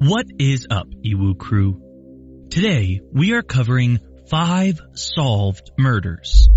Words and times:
What 0.00 0.26
is 0.38 0.68
up, 0.70 0.86
Iwu 1.04 1.36
crew? 1.36 2.46
Today, 2.50 3.00
we 3.12 3.32
are 3.32 3.42
covering 3.42 3.98
five 4.28 4.80
solved 4.94 5.72
murders. 5.76 6.48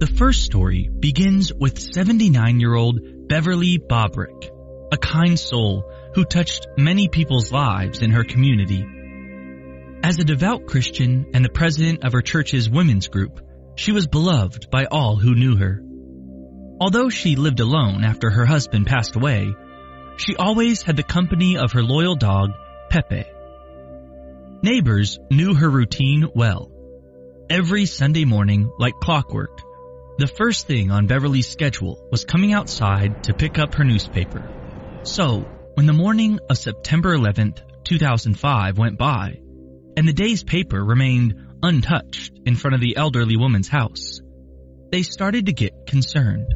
The 0.00 0.12
first 0.18 0.44
story 0.44 0.90
begins 0.90 1.50
with 1.50 1.76
79-year-old 1.76 3.26
Beverly 3.26 3.78
Bobrick, 3.78 4.50
a 4.92 4.98
kind 4.98 5.38
soul 5.38 5.90
who 6.14 6.26
touched 6.26 6.66
many 6.76 7.08
people's 7.08 7.52
lives 7.52 8.02
in 8.02 8.10
her 8.10 8.24
community. 8.24 8.86
As 10.02 10.18
a 10.18 10.24
devout 10.24 10.66
Christian 10.66 11.30
and 11.32 11.42
the 11.42 11.48
president 11.48 12.04
of 12.04 12.12
her 12.12 12.20
church's 12.20 12.68
women's 12.68 13.08
group, 13.08 13.40
she 13.76 13.92
was 13.92 14.06
beloved 14.06 14.70
by 14.70 14.84
all 14.84 15.16
who 15.16 15.34
knew 15.34 15.56
her. 15.56 15.80
Although 16.82 17.08
she 17.08 17.36
lived 17.36 17.60
alone 17.60 18.04
after 18.04 18.28
her 18.28 18.44
husband 18.44 18.86
passed 18.86 19.16
away, 19.16 19.54
she 20.20 20.36
always 20.36 20.82
had 20.82 20.96
the 20.96 21.02
company 21.02 21.56
of 21.56 21.72
her 21.72 21.82
loyal 21.82 22.14
dog, 22.14 22.50
Pepe. 22.90 23.24
Neighbors 24.62 25.18
knew 25.30 25.54
her 25.54 25.70
routine 25.70 26.28
well. 26.34 26.70
Every 27.48 27.86
Sunday 27.86 28.26
morning, 28.26 28.70
like 28.78 28.92
clockwork, 29.00 29.62
the 30.18 30.26
first 30.26 30.66
thing 30.66 30.90
on 30.90 31.06
Beverly's 31.06 31.48
schedule 31.48 32.06
was 32.12 32.26
coming 32.26 32.52
outside 32.52 33.24
to 33.24 33.34
pick 33.34 33.58
up 33.58 33.74
her 33.76 33.84
newspaper. 33.84 34.46
So, 35.04 35.48
when 35.74 35.86
the 35.86 35.94
morning 35.94 36.38
of 36.50 36.58
September 36.58 37.16
11th, 37.16 37.62
2005 37.84 38.76
went 38.76 38.98
by, 38.98 39.40
and 39.96 40.06
the 40.06 40.12
day's 40.12 40.44
paper 40.44 40.84
remained 40.84 41.34
untouched 41.62 42.32
in 42.44 42.56
front 42.56 42.74
of 42.74 42.82
the 42.82 42.98
elderly 42.98 43.38
woman's 43.38 43.68
house, 43.68 44.20
they 44.92 45.02
started 45.02 45.46
to 45.46 45.54
get 45.54 45.86
concerned. 45.86 46.52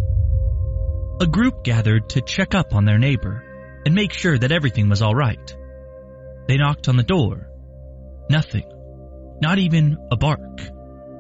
A 1.23 1.27
group 1.27 1.65
gathered 1.65 2.11
to 2.11 2.21
check 2.21 2.55
up 2.55 2.75
on 2.75 2.85
their 2.85 2.99
neighbor 2.99 3.43
and 3.85 3.95
make 3.95 4.13
sure 4.13 4.39
that 4.39 4.53
everything 4.53 4.89
was 4.89 5.03
all 5.03 5.15
right. 5.15 5.57
They 6.47 6.57
knocked 6.57 6.89
on 6.89 6.97
the 6.97 7.03
door. 7.03 7.49
Nothing. 8.31 8.65
Not 9.41 9.59
even 9.59 9.97
a 10.11 10.17
bark, 10.17 10.61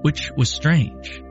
which 0.02 0.30
was 0.36 0.50
strange. 0.50 1.22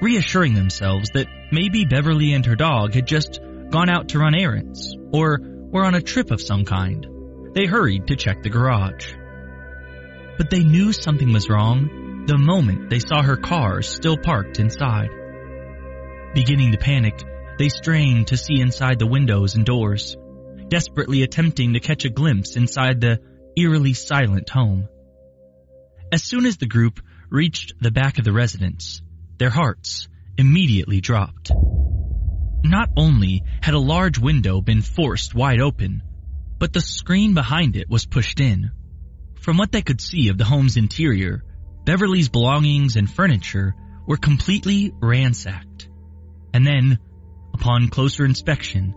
Reassuring 0.00 0.54
themselves 0.54 1.10
that 1.14 1.28
maybe 1.52 1.84
Beverly 1.84 2.32
and 2.32 2.44
her 2.46 2.56
dog 2.56 2.94
had 2.94 3.06
just 3.06 3.40
gone 3.70 3.88
out 3.88 4.08
to 4.08 4.18
run 4.18 4.34
errands 4.34 4.96
or 5.12 5.38
were 5.40 5.84
on 5.84 5.94
a 5.94 6.02
trip 6.02 6.30
of 6.30 6.40
some 6.40 6.64
kind, 6.64 7.06
they 7.54 7.66
hurried 7.66 8.08
to 8.08 8.16
check 8.16 8.42
the 8.42 8.50
garage. 8.50 9.12
But 10.36 10.50
they 10.50 10.64
knew 10.64 10.92
something 10.92 11.32
was 11.32 11.48
wrong 11.48 12.24
the 12.26 12.38
moment 12.38 12.90
they 12.90 12.98
saw 12.98 13.22
her 13.22 13.36
car 13.36 13.82
still 13.82 14.16
parked 14.16 14.58
inside. 14.58 15.10
Beginning 16.34 16.72
to 16.72 16.78
panic, 16.78 17.22
they 17.60 17.68
strained 17.68 18.28
to 18.28 18.38
see 18.38 18.58
inside 18.58 18.98
the 18.98 19.06
windows 19.06 19.54
and 19.54 19.66
doors, 19.66 20.16
desperately 20.68 21.22
attempting 21.22 21.74
to 21.74 21.78
catch 21.78 22.06
a 22.06 22.08
glimpse 22.08 22.56
inside 22.56 23.02
the 23.02 23.20
eerily 23.54 23.92
silent 23.92 24.48
home. 24.48 24.88
As 26.10 26.22
soon 26.22 26.46
as 26.46 26.56
the 26.56 26.64
group 26.64 27.00
reached 27.28 27.74
the 27.78 27.90
back 27.90 28.18
of 28.18 28.24
the 28.24 28.32
residence, 28.32 29.02
their 29.36 29.50
hearts 29.50 30.08
immediately 30.38 31.02
dropped. 31.02 31.52
Not 32.64 32.88
only 32.96 33.42
had 33.60 33.74
a 33.74 33.78
large 33.78 34.18
window 34.18 34.62
been 34.62 34.80
forced 34.80 35.34
wide 35.34 35.60
open, 35.60 36.02
but 36.58 36.72
the 36.72 36.80
screen 36.80 37.34
behind 37.34 37.76
it 37.76 37.90
was 37.90 38.06
pushed 38.06 38.40
in. 38.40 38.70
From 39.42 39.58
what 39.58 39.70
they 39.70 39.82
could 39.82 40.00
see 40.00 40.30
of 40.30 40.38
the 40.38 40.44
home's 40.44 40.78
interior, 40.78 41.44
Beverly's 41.84 42.30
belongings 42.30 42.96
and 42.96 43.10
furniture 43.10 43.74
were 44.06 44.16
completely 44.16 44.94
ransacked. 44.98 45.90
And 46.54 46.66
then 46.66 46.98
Upon 47.60 47.88
closer 47.88 48.24
inspection, 48.24 48.94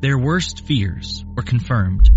their 0.00 0.16
worst 0.16 0.64
fears 0.64 1.24
were 1.34 1.42
confirmed. 1.42 2.08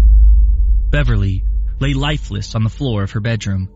Beverly 0.92 1.44
lay 1.80 1.96
lifeless 1.96 2.54
on 2.54 2.64
the 2.64 2.70
floor 2.70 3.02
of 3.02 3.14
her 3.14 3.20
bedroom, 3.20 3.70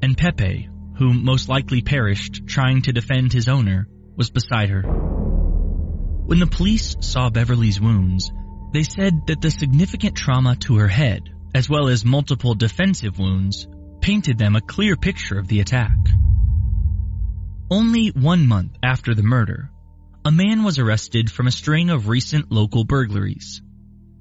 and 0.00 0.16
Pepe, 0.16 0.70
who 0.96 1.12
most 1.12 1.50
likely 1.50 1.82
perished 1.82 2.46
trying 2.46 2.80
to 2.80 2.94
defend 2.94 3.34
his 3.34 3.48
owner, 3.48 3.86
was 4.16 4.30
beside 4.30 4.70
her. 4.70 4.80
When 4.80 6.38
the 6.38 6.46
police 6.46 6.96
saw 7.00 7.28
Beverly's 7.28 7.78
wounds, 7.78 8.32
they 8.72 8.82
said 8.82 9.26
that 9.26 9.42
the 9.42 9.50
significant 9.50 10.16
trauma 10.16 10.56
to 10.60 10.76
her 10.76 10.88
head, 10.88 11.28
as 11.54 11.68
well 11.68 11.88
as 11.88 12.02
multiple 12.02 12.54
defensive 12.54 13.18
wounds, 13.18 13.68
painted 14.00 14.38
them 14.38 14.56
a 14.56 14.62
clear 14.62 14.96
picture 14.96 15.38
of 15.38 15.48
the 15.48 15.60
attack. 15.60 15.98
Only 17.70 18.08
one 18.08 18.46
month 18.46 18.78
after 18.82 19.14
the 19.14 19.22
murder, 19.22 19.70
a 20.24 20.30
man 20.30 20.62
was 20.62 20.78
arrested 20.78 21.30
from 21.30 21.48
a 21.48 21.52
string 21.52 21.90
of 21.90 22.08
recent 22.08 22.52
local 22.52 22.84
burglaries. 22.84 23.60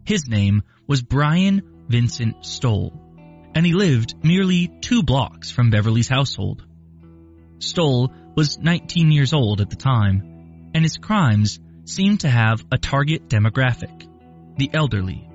His 0.04 0.28
name 0.28 0.64
was 0.88 1.04
Brian 1.04 1.86
Vincent 1.88 2.44
Stoll, 2.44 2.94
and 3.54 3.66
he 3.66 3.74
lived 3.74 4.16
merely 4.24 4.68
two 4.82 5.04
blocks 5.04 5.52
from 5.52 5.70
Beverly's 5.70 6.08
household. 6.08 6.66
Stoll 7.60 8.12
was 8.36 8.58
19 8.58 9.12
years 9.12 9.34
old 9.34 9.62
at 9.62 9.70
the 9.70 9.76
time, 9.76 10.72
and 10.74 10.84
his 10.84 10.98
crimes 10.98 11.60
seemed 11.86 12.22
to 12.22 12.30
have 12.30 12.66
a 12.72 12.80
target 12.80 13.30
demographic, 13.30 14.08
the 14.58 14.72
elderly. 14.74 15.28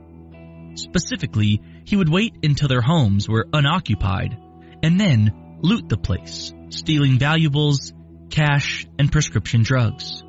Specifically, 0.75 1.63
he 1.85 1.97
would 1.97 2.09
wait 2.09 2.35
until 2.43 2.69
their 2.69 2.81
homes 2.81 3.29
were 3.29 3.47
unoccupied 3.53 4.37
and 4.83 4.99
then 4.99 5.59
loot 5.63 5.89
the 5.89 5.97
place, 5.97 6.53
stealing 6.71 7.19
valuables, 7.19 7.93
cash, 8.31 8.85
and 8.99 9.13
prescription 9.13 9.63
drugs. 9.63 10.25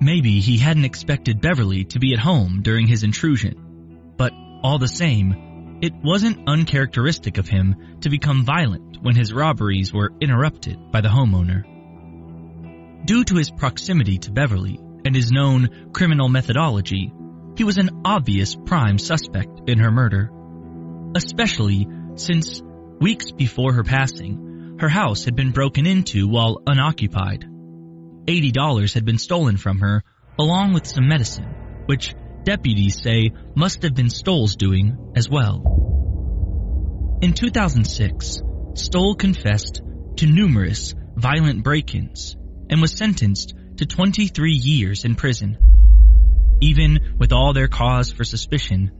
Maybe 0.00 0.40
he 0.40 0.58
hadn't 0.58 0.84
expected 0.84 1.40
Beverly 1.40 1.84
to 1.86 1.98
be 1.98 2.12
at 2.12 2.18
home 2.18 2.60
during 2.62 2.86
his 2.86 3.04
intrusion, 3.04 4.14
but 4.16 4.32
all 4.62 4.78
the 4.78 4.88
same, 4.88 5.78
it 5.82 5.94
wasn't 6.02 6.48
uncharacteristic 6.48 7.38
of 7.38 7.48
him 7.48 7.98
to 8.00 8.10
become 8.10 8.44
violent 8.44 8.98
when 9.02 9.14
his 9.14 9.32
robberies 9.32 9.92
were 9.92 10.12
interrupted 10.20 10.90
by 10.90 11.00
the 11.00 11.08
homeowner. 11.08 11.64
Due 13.06 13.24
to 13.24 13.36
his 13.36 13.50
proximity 13.50 14.18
to 14.18 14.32
Beverly 14.32 14.78
and 15.04 15.14
his 15.14 15.30
known 15.30 15.90
criminal 15.92 16.28
methodology, 16.28 17.12
he 17.56 17.64
was 17.64 17.78
an 17.78 18.02
obvious 18.04 18.54
prime 18.54 18.98
suspect 18.98 19.68
in 19.68 19.78
her 19.78 19.90
murder. 19.90 20.30
Especially 21.14 21.86
since 22.16 22.62
weeks 23.00 23.30
before 23.30 23.74
her 23.74 23.84
passing, 23.84 24.78
her 24.80 24.88
house 24.88 25.24
had 25.24 25.36
been 25.36 25.52
broken 25.52 25.86
into 25.86 26.26
while 26.26 26.62
unoccupied. 26.66 27.46
$80 28.26 28.94
had 28.94 29.04
been 29.04 29.18
stolen 29.18 29.56
from 29.56 29.80
her, 29.80 30.02
along 30.38 30.72
with 30.74 30.86
some 30.86 31.08
medicine, 31.08 31.54
which 31.86 32.14
deputies 32.44 33.00
say 33.02 33.32
must 33.54 33.82
have 33.82 33.94
been 33.94 34.10
Stoll's 34.10 34.56
doing 34.56 35.12
as 35.16 35.28
well. 35.28 35.62
In 37.22 37.32
2006, 37.32 38.42
Stoll 38.74 39.14
confessed 39.14 39.82
to 40.16 40.26
numerous 40.26 40.94
violent 41.16 41.62
break-ins 41.62 42.36
and 42.68 42.80
was 42.80 42.92
sentenced 42.92 43.54
to 43.76 43.86
23 43.86 44.52
years 44.52 45.04
in 45.04 45.14
prison. 45.14 45.58
Even 46.60 47.16
with 47.18 47.32
all 47.32 47.52
their 47.52 47.68
cause 47.68 48.12
for 48.12 48.24
suspicion, 48.24 48.90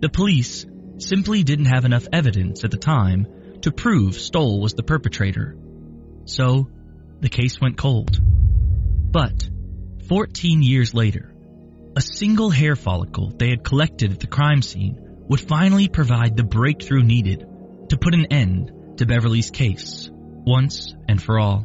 the 0.00 0.08
police 0.08 0.66
simply 0.98 1.42
didn't 1.42 1.66
have 1.66 1.84
enough 1.84 2.06
evidence 2.12 2.64
at 2.64 2.70
the 2.70 2.76
time 2.76 3.26
to 3.62 3.72
prove 3.72 4.14
Stoll 4.14 4.60
was 4.60 4.74
the 4.74 4.82
perpetrator. 4.82 5.56
So, 6.24 6.68
the 7.20 7.28
case 7.28 7.60
went 7.60 7.78
cold. 7.78 8.20
But 9.16 9.48
14 10.10 10.62
years 10.62 10.92
later, 10.92 11.34
a 11.96 12.02
single 12.02 12.50
hair 12.50 12.76
follicle 12.76 13.32
they 13.34 13.48
had 13.48 13.64
collected 13.64 14.12
at 14.12 14.20
the 14.20 14.26
crime 14.26 14.60
scene 14.60 14.98
would 15.30 15.40
finally 15.40 15.88
provide 15.88 16.36
the 16.36 16.42
breakthrough 16.44 17.02
needed 17.02 17.46
to 17.88 17.96
put 17.96 18.12
an 18.12 18.26
end 18.26 18.98
to 18.98 19.06
Beverly's 19.06 19.50
case 19.50 20.10
once 20.12 20.94
and 21.08 21.22
for 21.22 21.38
all. 21.38 21.62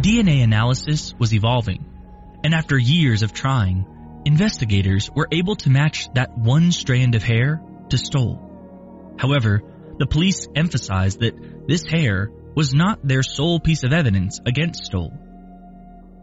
DNA 0.00 0.42
analysis 0.42 1.12
was 1.18 1.34
evolving, 1.34 1.84
and 2.42 2.54
after 2.54 2.78
years 2.78 3.22
of 3.22 3.34
trying, 3.34 3.84
investigators 4.24 5.10
were 5.14 5.28
able 5.30 5.56
to 5.56 5.68
match 5.68 6.08
that 6.14 6.38
one 6.38 6.72
strand 6.72 7.14
of 7.14 7.22
hair 7.22 7.60
to 7.90 7.98
Stoll. 7.98 9.14
However, 9.18 9.60
the 9.98 10.06
police 10.06 10.48
emphasized 10.56 11.20
that 11.20 11.68
this 11.68 11.84
hair 11.84 12.30
was 12.56 12.72
not 12.72 13.06
their 13.06 13.22
sole 13.22 13.60
piece 13.60 13.84
of 13.84 13.92
evidence 13.92 14.40
against 14.46 14.86
Stoll. 14.86 15.12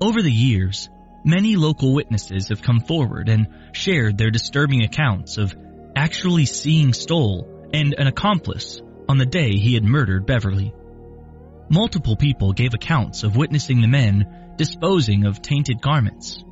Over 0.02 0.22
the 0.22 0.32
years, 0.32 0.90
many 1.26 1.56
local 1.56 1.94
witnesses 1.94 2.48
have 2.50 2.62
come 2.62 2.80
forward 2.80 3.28
and 3.28 3.48
shared 3.74 4.18
their 4.18 4.32
disturbing 4.32 4.84
accounts 4.84 5.38
of 5.38 5.56
actually 5.96 6.46
seeing 6.46 6.94
Stoll 6.94 7.70
and 7.74 7.94
an 7.98 8.08
accomplice 8.08 8.82
on 9.10 9.18
the 9.18 9.26
day 9.26 9.52
he 9.58 9.74
had 9.74 9.84
murdered 9.84 10.26
Beverly. 10.26 10.74
Multiple 11.70 12.16
people 12.16 12.54
gave 12.54 12.74
accounts 12.74 13.24
of 13.24 13.36
witnessing 13.36 13.82
the 13.82 13.88
men 13.88 14.54
disposing 14.58 15.26
of 15.26 15.42
tainted 15.42 15.82
garments. 15.82 16.44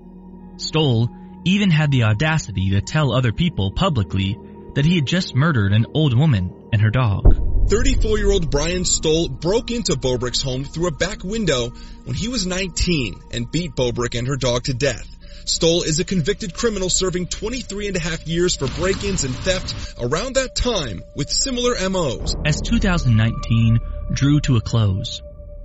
Stoll 0.58 1.10
even 1.46 1.72
had 1.72 1.92
the 1.92 2.04
audacity 2.04 2.72
to 2.72 2.82
tell 2.82 3.14
other 3.14 3.32
people 3.32 3.72
publicly 3.72 4.38
that 4.76 4.86
he 4.86 4.96
had 4.96 5.06
just 5.06 5.36
murdered 5.36 5.72
an 5.72 5.86
old 5.94 6.18
woman 6.18 6.54
and 6.74 6.82
her 6.82 6.90
dog. 6.90 7.47
34-year-old 7.68 8.50
Brian 8.50 8.86
Stoll 8.86 9.28
broke 9.28 9.72
into 9.72 9.98
Bobrick's 9.98 10.42
home 10.42 10.64
through 10.64 10.88
a 10.88 10.92
back 10.92 11.22
window 11.26 11.70
when 12.06 12.16
he 12.16 12.30
was 12.30 12.46
19 12.48 13.22
and 13.34 13.52
beat 13.52 13.76
Bobrick 13.76 14.18
and 14.18 14.26
her 14.30 14.38
dog 14.38 14.64
to 14.64 14.74
death. 14.74 15.06
Stoll 15.44 15.84
is 15.84 16.00
a 16.00 16.06
convicted 16.06 16.54
criminal 16.54 16.90
serving 16.90 17.28
23 17.28 17.90
and 17.90 17.98
a 17.98 18.00
half 18.00 18.26
years 18.26 18.56
for 18.56 18.68
break-ins 18.68 19.26
and 19.26 19.36
theft 19.36 19.96
around 20.00 20.36
that 20.36 20.56
time 20.56 21.04
with 21.14 21.30
similar 21.30 21.76
MOs. 21.90 22.36
As 22.46 22.62
2019 22.62 23.80
drew 24.14 24.40
to 24.42 24.56
a 24.56 24.62
close, 24.62 25.22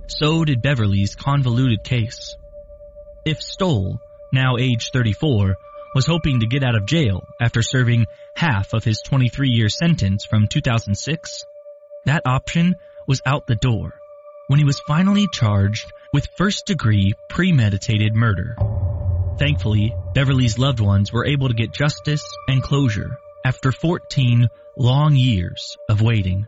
so 0.07 0.43
did 0.43 0.61
Beverly's 0.61 1.15
convoluted 1.15 1.85
case. 1.85 2.35
If 3.23 3.41
Stoll, 3.41 4.01
now 4.33 4.57
age 4.57 4.89
34, 4.91 5.55
was 5.95 6.05
hoping 6.05 6.41
to 6.41 6.47
get 6.47 6.65
out 6.65 6.75
of 6.75 6.85
jail 6.85 7.23
after 7.41 7.61
serving 7.61 8.07
half 8.35 8.73
of 8.73 8.83
his 8.83 8.99
23 9.05 9.51
year 9.51 9.69
sentence 9.69 10.25
from 10.25 10.47
2006, 10.49 11.45
that 12.05 12.23
option 12.25 12.75
was 13.07 13.21
out 13.25 13.47
the 13.47 13.55
door 13.55 13.93
when 14.47 14.59
he 14.59 14.65
was 14.65 14.81
finally 14.87 15.27
charged 15.31 15.91
with 16.13 16.27
first 16.37 16.65
degree 16.65 17.13
premeditated 17.29 18.13
murder. 18.15 18.55
Thankfully, 19.37 19.95
Beverly's 20.13 20.59
loved 20.59 20.79
ones 20.79 21.11
were 21.11 21.25
able 21.25 21.47
to 21.47 21.53
get 21.53 21.73
justice 21.73 22.23
and 22.47 22.61
closure 22.61 23.17
after 23.45 23.71
14 23.71 24.47
long 24.77 25.15
years 25.15 25.77
of 25.89 26.01
waiting. 26.01 26.47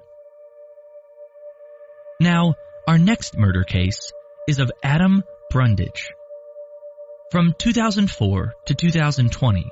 Now, 2.20 2.56
our 2.88 2.98
next 2.98 3.38
murder 3.38 3.64
case 3.64 4.12
is 4.48 4.60
of 4.60 4.72
Adam 4.84 5.24
Brundage. 5.50 6.14
From 7.32 7.56
2004 7.58 8.54
to 8.68 8.76
2020, 8.76 9.72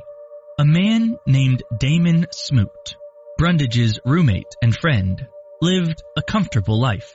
a 0.59 0.65
man 0.65 1.17
named 1.25 1.63
Damon 1.77 2.27
Smoot, 2.31 2.95
Brundage's 3.37 3.99
roommate 4.03 4.55
and 4.61 4.75
friend, 4.75 5.27
lived 5.63 6.03
a 6.17 6.21
comfortable 6.21 6.77
life. 6.77 7.13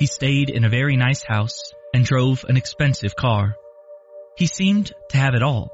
He 0.00 0.06
stayed 0.06 0.50
in 0.50 0.64
a 0.64 0.68
very 0.68 0.96
nice 0.96 1.22
house 1.22 1.72
and 1.94 2.04
drove 2.04 2.44
an 2.48 2.56
expensive 2.56 3.14
car. 3.14 3.54
He 4.36 4.46
seemed 4.46 4.92
to 5.10 5.16
have 5.16 5.34
it 5.34 5.44
all. 5.44 5.70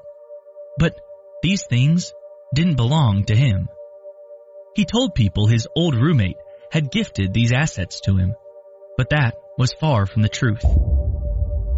But 0.79 1.01
these 1.43 1.65
things 1.65 2.13
didn't 2.55 2.77
belong 2.77 3.25
to 3.25 3.35
him. 3.35 3.69
He 4.77 4.85
told 4.85 5.15
people 5.15 5.47
his 5.47 5.67
old 5.75 5.95
roommate 5.95 6.37
had 6.71 6.91
gifted 6.91 7.33
these 7.33 7.53
assets 7.53 8.03
to 8.03 8.19
him, 8.19 8.35
but 8.99 9.09
that 9.09 9.35
was 9.57 9.73
far 9.73 10.05
from 10.05 10.21
the 10.21 10.29
truth. 10.29 10.65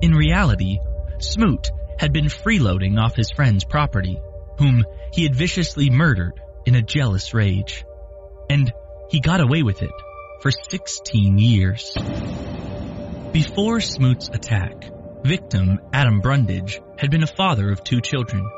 In 0.02 0.10
reality, 0.10 0.80
Smoot 1.20 1.70
had 2.00 2.12
been 2.12 2.26
freeloading 2.26 2.98
off 2.98 3.14
his 3.14 3.30
friend's 3.30 3.64
property, 3.64 4.20
whom 4.58 4.84
he 5.12 5.22
had 5.22 5.36
viciously 5.36 5.88
murdered 5.88 6.40
in 6.64 6.74
a 6.74 6.82
jealous 6.82 7.32
rage. 7.32 7.84
And 8.50 8.72
he 9.08 9.20
got 9.20 9.40
away 9.40 9.62
with 9.62 9.82
it 9.82 9.92
for 10.46 10.52
16 10.70 11.38
years. 11.38 11.92
Before 13.32 13.80
Smoot's 13.80 14.28
attack, 14.28 14.92
Victim, 15.24 15.80
Adam 15.92 16.20
Brundage, 16.20 16.80
had 16.96 17.10
been 17.10 17.24
a 17.24 17.26
father 17.26 17.72
of 17.72 17.82
two 17.82 18.00
children. 18.00 18.48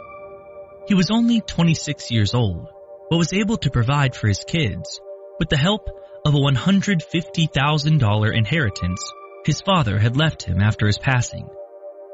He 0.86 0.92
was 0.92 1.10
only 1.10 1.40
26 1.40 2.10
years 2.10 2.34
old, 2.34 2.68
but 3.08 3.16
was 3.16 3.32
able 3.32 3.56
to 3.56 3.70
provide 3.70 4.14
for 4.14 4.28
his 4.28 4.44
kids 4.44 5.00
with 5.38 5.48
the 5.48 5.56
help 5.56 5.88
of 6.26 6.34
a 6.34 6.36
$150,000 6.36 8.36
inheritance 8.36 9.12
his 9.46 9.62
father 9.62 9.98
had 9.98 10.14
left 10.14 10.42
him 10.42 10.60
after 10.60 10.86
his 10.86 10.98
passing, 10.98 11.48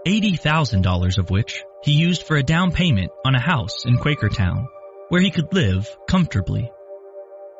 $80,000 0.06 1.18
of 1.18 1.30
which 1.30 1.64
he 1.82 1.94
used 1.94 2.22
for 2.22 2.36
a 2.36 2.44
down 2.44 2.70
payment 2.70 3.10
on 3.26 3.34
a 3.34 3.40
house 3.40 3.86
in 3.86 3.96
Quakertown, 3.96 4.68
where 5.08 5.20
he 5.20 5.32
could 5.32 5.52
live 5.52 5.96
comfortably. 6.06 6.70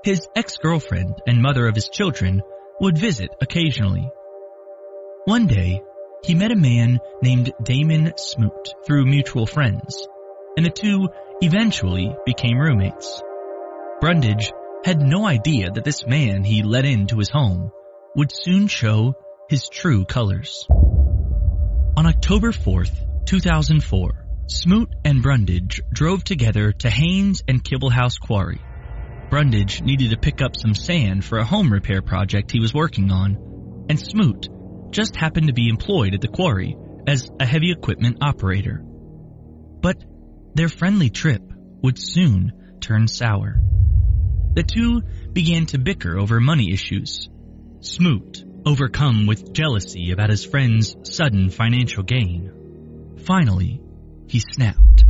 His 0.05 0.29
ex-girlfriend 0.37 1.23
and 1.27 1.41
mother 1.41 1.67
of 1.67 1.75
his 1.75 1.89
children 1.89 2.43
would 2.79 2.99
visit 2.99 3.31
occasionally. 3.41 4.07
One 5.25 5.47
day, 5.47 5.81
he 6.23 6.35
met 6.35 6.53
a 6.53 6.57
man 6.57 6.99
named 7.23 7.55
Damon 7.63 8.13
Smoot 8.19 8.69
through 8.87 9.07
mutual 9.07 9.47
friends, 9.47 10.07
and 10.59 10.67
the 10.67 10.71
two 10.71 11.09
eventually 11.41 12.15
became 12.27 12.59
roommates. 12.59 13.23
Brundage 14.03 14.53
had 14.85 15.01
no 15.01 15.27
idea 15.27 15.71
that 15.71 15.85
this 15.85 16.07
man 16.07 16.45
he 16.45 16.63
let 16.63 16.85
into 16.85 17.17
his 17.17 17.31
home 17.31 17.71
would 18.15 18.31
soon 18.31 18.67
show 18.67 19.15
his 19.49 19.71
true 19.71 20.05
colors. 20.05 20.67
On 21.97 22.07
October 22.07 22.53
4th, 22.53 23.25
2004, 23.25 24.27
Smoot 24.49 24.91
and 25.03 25.23
Brundage 25.23 25.81
drove 25.91 26.25
together 26.25 26.73
to 26.73 26.91
Haines 26.91 27.43
and 27.49 27.65
Kibblehouse 27.65 28.21
Quarry. 28.21 28.61
Brundage 29.31 29.83
needed 29.83 30.11
to 30.11 30.17
pick 30.17 30.41
up 30.43 30.57
some 30.57 30.75
sand 30.75 31.25
for 31.25 31.39
a 31.39 31.45
home 31.45 31.73
repair 31.73 32.03
project 32.03 32.51
he 32.51 32.61
was 32.61 32.75
working 32.75 33.11
on, 33.11 33.87
and 33.89 33.99
Smoot 33.99 34.49
just 34.91 35.17
happened 35.17 35.49
to 35.49 35.53
be 35.53 35.69
employed 35.69 36.15
at 36.15 36.21
the 36.21 36.29
quarry 36.29 36.77
as 37.07 37.31
a 37.41 37.47
heavy 37.47 37.73
equipment 37.73 38.19
operator. 38.23 38.81
But 38.85 40.03
their 40.55 40.69
friendly 40.69 41.11
trip 41.11 41.43
would 41.83 41.99
soon 41.99 42.79
turn 42.81 43.09
sour. 43.09 43.61
The 44.55 44.63
two 44.63 45.03
began 45.33 45.67
to 45.67 45.79
bicker 45.79 46.17
over 46.17 46.41
money 46.41 46.73
issues. 46.73 47.29
Smoot, 47.81 48.45
overcome 48.65 49.27
with 49.27 49.53
jealousy 49.53 50.13
about 50.13 50.31
his 50.31 50.45
friend's 50.45 50.97
sudden 51.03 51.51
financial 51.51 52.05
gain. 52.05 53.17
Finally, 53.27 53.81
he 54.29 54.39
snapped. 54.39 55.05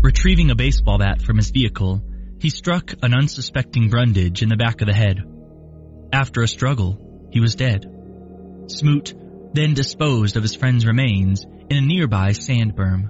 Retrieving 0.00 0.50
a 0.50 0.54
baseball 0.54 0.98
bat 0.98 1.20
from 1.20 1.36
his 1.36 1.50
vehicle, 1.50 2.02
he 2.38 2.50
struck 2.50 2.92
an 3.02 3.14
unsuspecting 3.14 3.88
Brundage 3.88 4.42
in 4.42 4.48
the 4.48 4.56
back 4.56 4.80
of 4.80 4.86
the 4.86 4.94
head. 4.94 5.22
After 6.12 6.42
a 6.42 6.48
struggle, 6.48 7.28
he 7.30 7.40
was 7.40 7.54
dead. 7.54 7.86
Smoot 8.66 9.14
then 9.52 9.74
disposed 9.74 10.36
of 10.36 10.42
his 10.42 10.54
friend's 10.54 10.86
remains 10.86 11.44
in 11.70 11.76
a 11.76 11.80
nearby 11.80 12.32
sand 12.32 12.74
berm. 12.76 13.08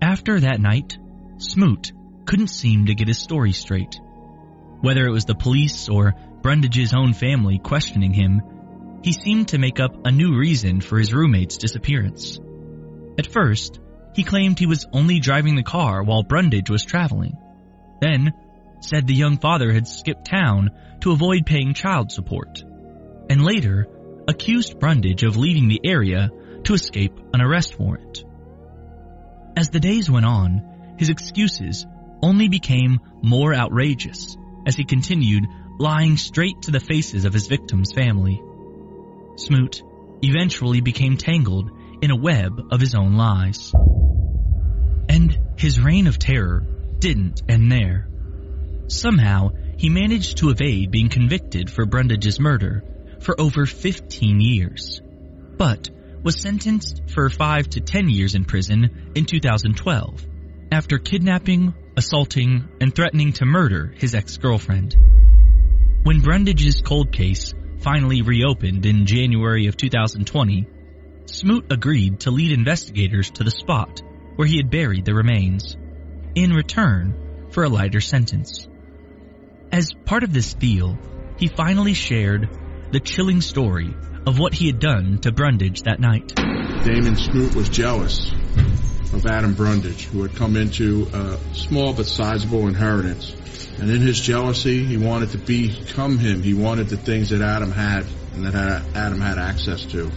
After 0.00 0.40
that 0.40 0.60
night, 0.60 0.96
Smoot 1.38 1.92
couldn't 2.24 2.48
seem 2.48 2.86
to 2.86 2.94
get 2.94 3.08
his 3.08 3.18
story 3.18 3.52
straight. 3.52 4.00
Whether 4.80 5.06
it 5.06 5.12
was 5.12 5.24
the 5.24 5.34
police 5.34 5.88
or 5.88 6.14
Brundage's 6.42 6.94
own 6.94 7.12
family 7.12 7.58
questioning 7.58 8.12
him, 8.12 8.40
he 9.04 9.12
seemed 9.12 9.48
to 9.48 9.58
make 9.58 9.80
up 9.80 10.06
a 10.06 10.10
new 10.10 10.36
reason 10.36 10.80
for 10.80 10.98
his 10.98 11.12
roommate's 11.12 11.56
disappearance. 11.56 12.38
At 13.18 13.30
first, 13.30 13.80
he 14.14 14.24
claimed 14.24 14.58
he 14.58 14.66
was 14.66 14.86
only 14.92 15.20
driving 15.20 15.56
the 15.56 15.62
car 15.62 16.02
while 16.02 16.22
Brundage 16.22 16.70
was 16.70 16.84
traveling. 16.84 17.36
Then, 18.02 18.32
said 18.80 19.06
the 19.06 19.14
young 19.14 19.38
father 19.38 19.72
had 19.72 19.86
skipped 19.86 20.24
town 20.24 20.72
to 21.02 21.12
avoid 21.12 21.46
paying 21.46 21.72
child 21.72 22.10
support. 22.10 22.64
And 23.30 23.40
later, 23.40 23.86
accused 24.26 24.80
Brundage 24.80 25.22
of 25.22 25.36
leaving 25.36 25.68
the 25.68 25.80
area 25.84 26.28
to 26.64 26.74
escape 26.74 27.16
an 27.32 27.40
arrest 27.40 27.78
warrant. 27.78 28.24
As 29.56 29.70
the 29.70 29.78
days 29.78 30.10
went 30.10 30.26
on, 30.26 30.96
his 30.98 31.10
excuses 31.10 31.86
only 32.20 32.48
became 32.48 32.98
more 33.22 33.54
outrageous 33.54 34.36
as 34.66 34.74
he 34.74 34.84
continued 34.84 35.44
lying 35.78 36.16
straight 36.16 36.62
to 36.62 36.72
the 36.72 36.80
faces 36.80 37.24
of 37.24 37.32
his 37.32 37.46
victim's 37.46 37.92
family. 37.92 38.42
Smoot 39.36 39.80
eventually 40.22 40.80
became 40.80 41.16
tangled 41.16 41.70
in 42.02 42.10
a 42.10 42.16
web 42.16 42.60
of 42.72 42.80
his 42.80 42.96
own 42.96 43.14
lies. 43.14 43.72
And 45.08 45.38
his 45.56 45.80
reign 45.80 46.08
of 46.08 46.18
terror 46.18 46.66
didn't 47.02 47.42
end 47.48 47.72
there. 47.72 48.06
Somehow, 48.86 49.50
he 49.76 49.88
managed 49.88 50.36
to 50.36 50.50
evade 50.50 50.92
being 50.92 51.08
convicted 51.08 51.68
for 51.68 51.84
Brundage's 51.84 52.38
murder 52.38 52.84
for 53.20 53.40
over 53.40 53.66
15 53.66 54.40
years, 54.40 55.02
but 55.56 55.90
was 56.22 56.40
sentenced 56.40 57.02
for 57.08 57.28
5 57.28 57.70
to 57.70 57.80
10 57.80 58.08
years 58.08 58.36
in 58.36 58.44
prison 58.44 59.12
in 59.16 59.24
2012 59.24 60.28
after 60.70 60.98
kidnapping, 60.98 61.74
assaulting, 61.96 62.68
and 62.80 62.94
threatening 62.94 63.32
to 63.32 63.46
murder 63.46 63.92
his 63.96 64.14
ex-girlfriend. 64.14 64.94
When 66.04 66.20
Brundage's 66.20 66.82
cold 66.82 67.10
case 67.10 67.52
finally 67.80 68.22
reopened 68.22 68.86
in 68.86 69.06
January 69.06 69.66
of 69.66 69.76
2020, 69.76 70.68
Smoot 71.26 71.66
agreed 71.72 72.20
to 72.20 72.30
lead 72.30 72.52
investigators 72.52 73.32
to 73.32 73.42
the 73.42 73.50
spot 73.50 74.02
where 74.36 74.46
he 74.46 74.56
had 74.56 74.70
buried 74.70 75.04
the 75.04 75.14
remains, 75.14 75.76
in 76.34 76.52
return 76.52 77.48
for 77.50 77.64
a 77.64 77.68
lighter 77.68 78.00
sentence. 78.00 78.68
As 79.70 79.92
part 80.04 80.22
of 80.22 80.32
this 80.32 80.54
deal, 80.54 80.98
he 81.38 81.48
finally 81.48 81.94
shared 81.94 82.48
the 82.90 83.00
chilling 83.00 83.40
story 83.40 83.94
of 84.26 84.38
what 84.38 84.54
he 84.54 84.66
had 84.66 84.78
done 84.78 85.18
to 85.18 85.32
Brundage 85.32 85.82
that 85.82 86.00
night. 86.00 86.34
Damon 86.84 87.16
Smoot 87.16 87.54
was 87.54 87.68
jealous 87.68 88.30
of 89.12 89.26
Adam 89.26 89.54
Brundage, 89.54 90.06
who 90.06 90.22
had 90.22 90.34
come 90.34 90.56
into 90.56 91.06
a 91.12 91.38
small 91.54 91.92
but 91.92 92.06
sizable 92.06 92.66
inheritance. 92.66 93.34
And 93.78 93.90
in 93.90 94.00
his 94.00 94.20
jealousy, 94.20 94.84
he 94.84 94.96
wanted 94.96 95.30
to 95.30 95.38
become 95.38 96.18
him. 96.18 96.42
He 96.42 96.54
wanted 96.54 96.88
the 96.88 96.96
things 96.96 97.30
that 97.30 97.42
Adam 97.42 97.70
had 97.70 98.06
and 98.34 98.46
that 98.46 98.54
Adam 98.94 99.20
had 99.20 99.38
access 99.38 99.84
to. 99.86 100.10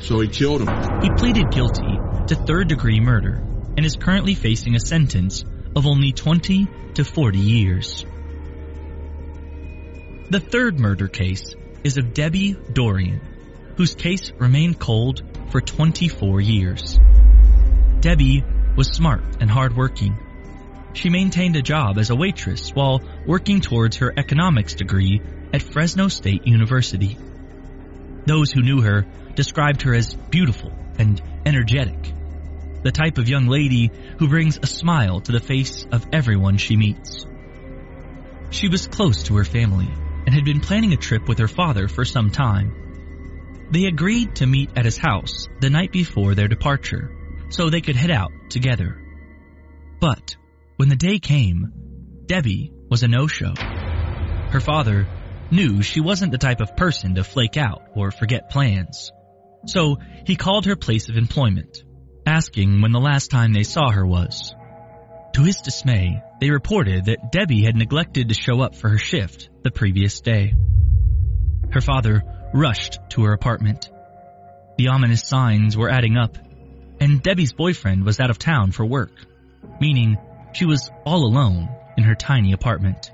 So 0.00 0.20
he 0.20 0.28
killed 0.28 0.62
him. 0.62 1.02
He 1.02 1.10
pleaded 1.10 1.50
guilty 1.50 1.98
to 2.26 2.34
third 2.34 2.68
degree 2.68 3.00
murder 3.00 3.42
and 3.76 3.84
is 3.84 3.96
currently 3.96 4.34
facing 4.34 4.74
a 4.74 4.80
sentence 4.80 5.44
of 5.76 5.86
only 5.86 6.12
20 6.12 6.66
to 6.94 7.04
40 7.04 7.38
years. 7.38 8.06
The 10.30 10.40
third 10.40 10.78
murder 10.80 11.08
case 11.08 11.54
is 11.82 11.98
of 11.98 12.14
Debbie 12.14 12.56
Dorian, 12.72 13.20
whose 13.76 13.94
case 13.94 14.32
remained 14.38 14.78
cold 14.78 15.22
for 15.50 15.60
24 15.60 16.40
years. 16.40 16.98
Debbie 18.00 18.44
was 18.76 18.88
smart 18.88 19.22
and 19.40 19.50
hardworking. 19.50 20.16
She 20.94 21.10
maintained 21.10 21.56
a 21.56 21.62
job 21.62 21.98
as 21.98 22.10
a 22.10 22.16
waitress 22.16 22.70
while 22.70 23.02
working 23.26 23.60
towards 23.60 23.96
her 23.98 24.12
economics 24.16 24.74
degree 24.74 25.20
at 25.52 25.62
Fresno 25.62 26.08
State 26.08 26.46
University. 26.46 27.18
Those 28.26 28.50
who 28.50 28.62
knew 28.62 28.80
her 28.80 29.04
described 29.34 29.82
her 29.82 29.94
as 29.94 30.14
beautiful 30.14 30.72
and 30.98 31.20
energetic, 31.44 32.12
the 32.84 32.92
type 32.92 33.18
of 33.18 33.28
young 33.28 33.46
lady 33.46 33.90
who 34.18 34.28
brings 34.28 34.58
a 34.62 34.66
smile 34.66 35.20
to 35.20 35.32
the 35.32 35.40
face 35.40 35.86
of 35.90 36.06
everyone 36.12 36.58
she 36.58 36.76
meets. 36.76 37.26
She 38.50 38.68
was 38.68 38.86
close 38.86 39.24
to 39.24 39.36
her 39.36 39.44
family 39.44 39.88
and 40.26 40.34
had 40.34 40.44
been 40.44 40.60
planning 40.60 40.92
a 40.92 40.96
trip 40.96 41.26
with 41.26 41.38
her 41.38 41.48
father 41.48 41.88
for 41.88 42.04
some 42.04 42.30
time. 42.30 43.66
They 43.70 43.86
agreed 43.86 44.36
to 44.36 44.46
meet 44.46 44.70
at 44.76 44.84
his 44.84 44.98
house 44.98 45.48
the 45.60 45.70
night 45.70 45.90
before 45.90 46.34
their 46.34 46.46
departure 46.46 47.10
so 47.48 47.70
they 47.70 47.80
could 47.80 47.96
head 47.96 48.10
out 48.10 48.30
together. 48.50 49.00
But 49.98 50.36
when 50.76 50.88
the 50.90 50.96
day 50.96 51.18
came, 51.18 51.72
Debbie 52.26 52.70
was 52.90 53.02
a 53.02 53.08
no-show. 53.08 53.54
Her 53.54 54.60
father 54.60 55.06
knew 55.50 55.82
she 55.82 56.00
wasn't 56.00 56.32
the 56.32 56.38
type 56.38 56.60
of 56.60 56.76
person 56.76 57.14
to 57.14 57.24
flake 57.24 57.56
out 57.56 57.82
or 57.94 58.10
forget 58.10 58.50
plans. 58.50 59.10
So 59.66 59.96
he 60.26 60.36
called 60.36 60.66
her 60.66 60.76
place 60.76 61.08
of 61.08 61.16
employment, 61.16 61.82
asking 62.26 62.80
when 62.80 62.92
the 62.92 63.00
last 63.00 63.30
time 63.30 63.52
they 63.52 63.62
saw 63.62 63.90
her 63.90 64.06
was. 64.06 64.54
To 65.34 65.42
his 65.42 65.56
dismay, 65.56 66.22
they 66.40 66.50
reported 66.50 67.06
that 67.06 67.32
Debbie 67.32 67.64
had 67.64 67.76
neglected 67.76 68.28
to 68.28 68.34
show 68.34 68.60
up 68.60 68.74
for 68.76 68.88
her 68.88 68.98
shift 68.98 69.48
the 69.62 69.70
previous 69.70 70.20
day. 70.20 70.54
Her 71.70 71.80
father 71.80 72.22
rushed 72.52 72.98
to 73.10 73.24
her 73.24 73.32
apartment. 73.32 73.90
The 74.78 74.88
ominous 74.88 75.26
signs 75.26 75.76
were 75.76 75.90
adding 75.90 76.16
up, 76.16 76.38
and 77.00 77.22
Debbie's 77.22 77.52
boyfriend 77.52 78.04
was 78.04 78.20
out 78.20 78.30
of 78.30 78.38
town 78.38 78.70
for 78.70 78.84
work, 78.86 79.12
meaning 79.80 80.16
she 80.52 80.66
was 80.66 80.90
all 81.04 81.26
alone 81.26 81.68
in 81.96 82.04
her 82.04 82.14
tiny 82.14 82.52
apartment. 82.52 83.10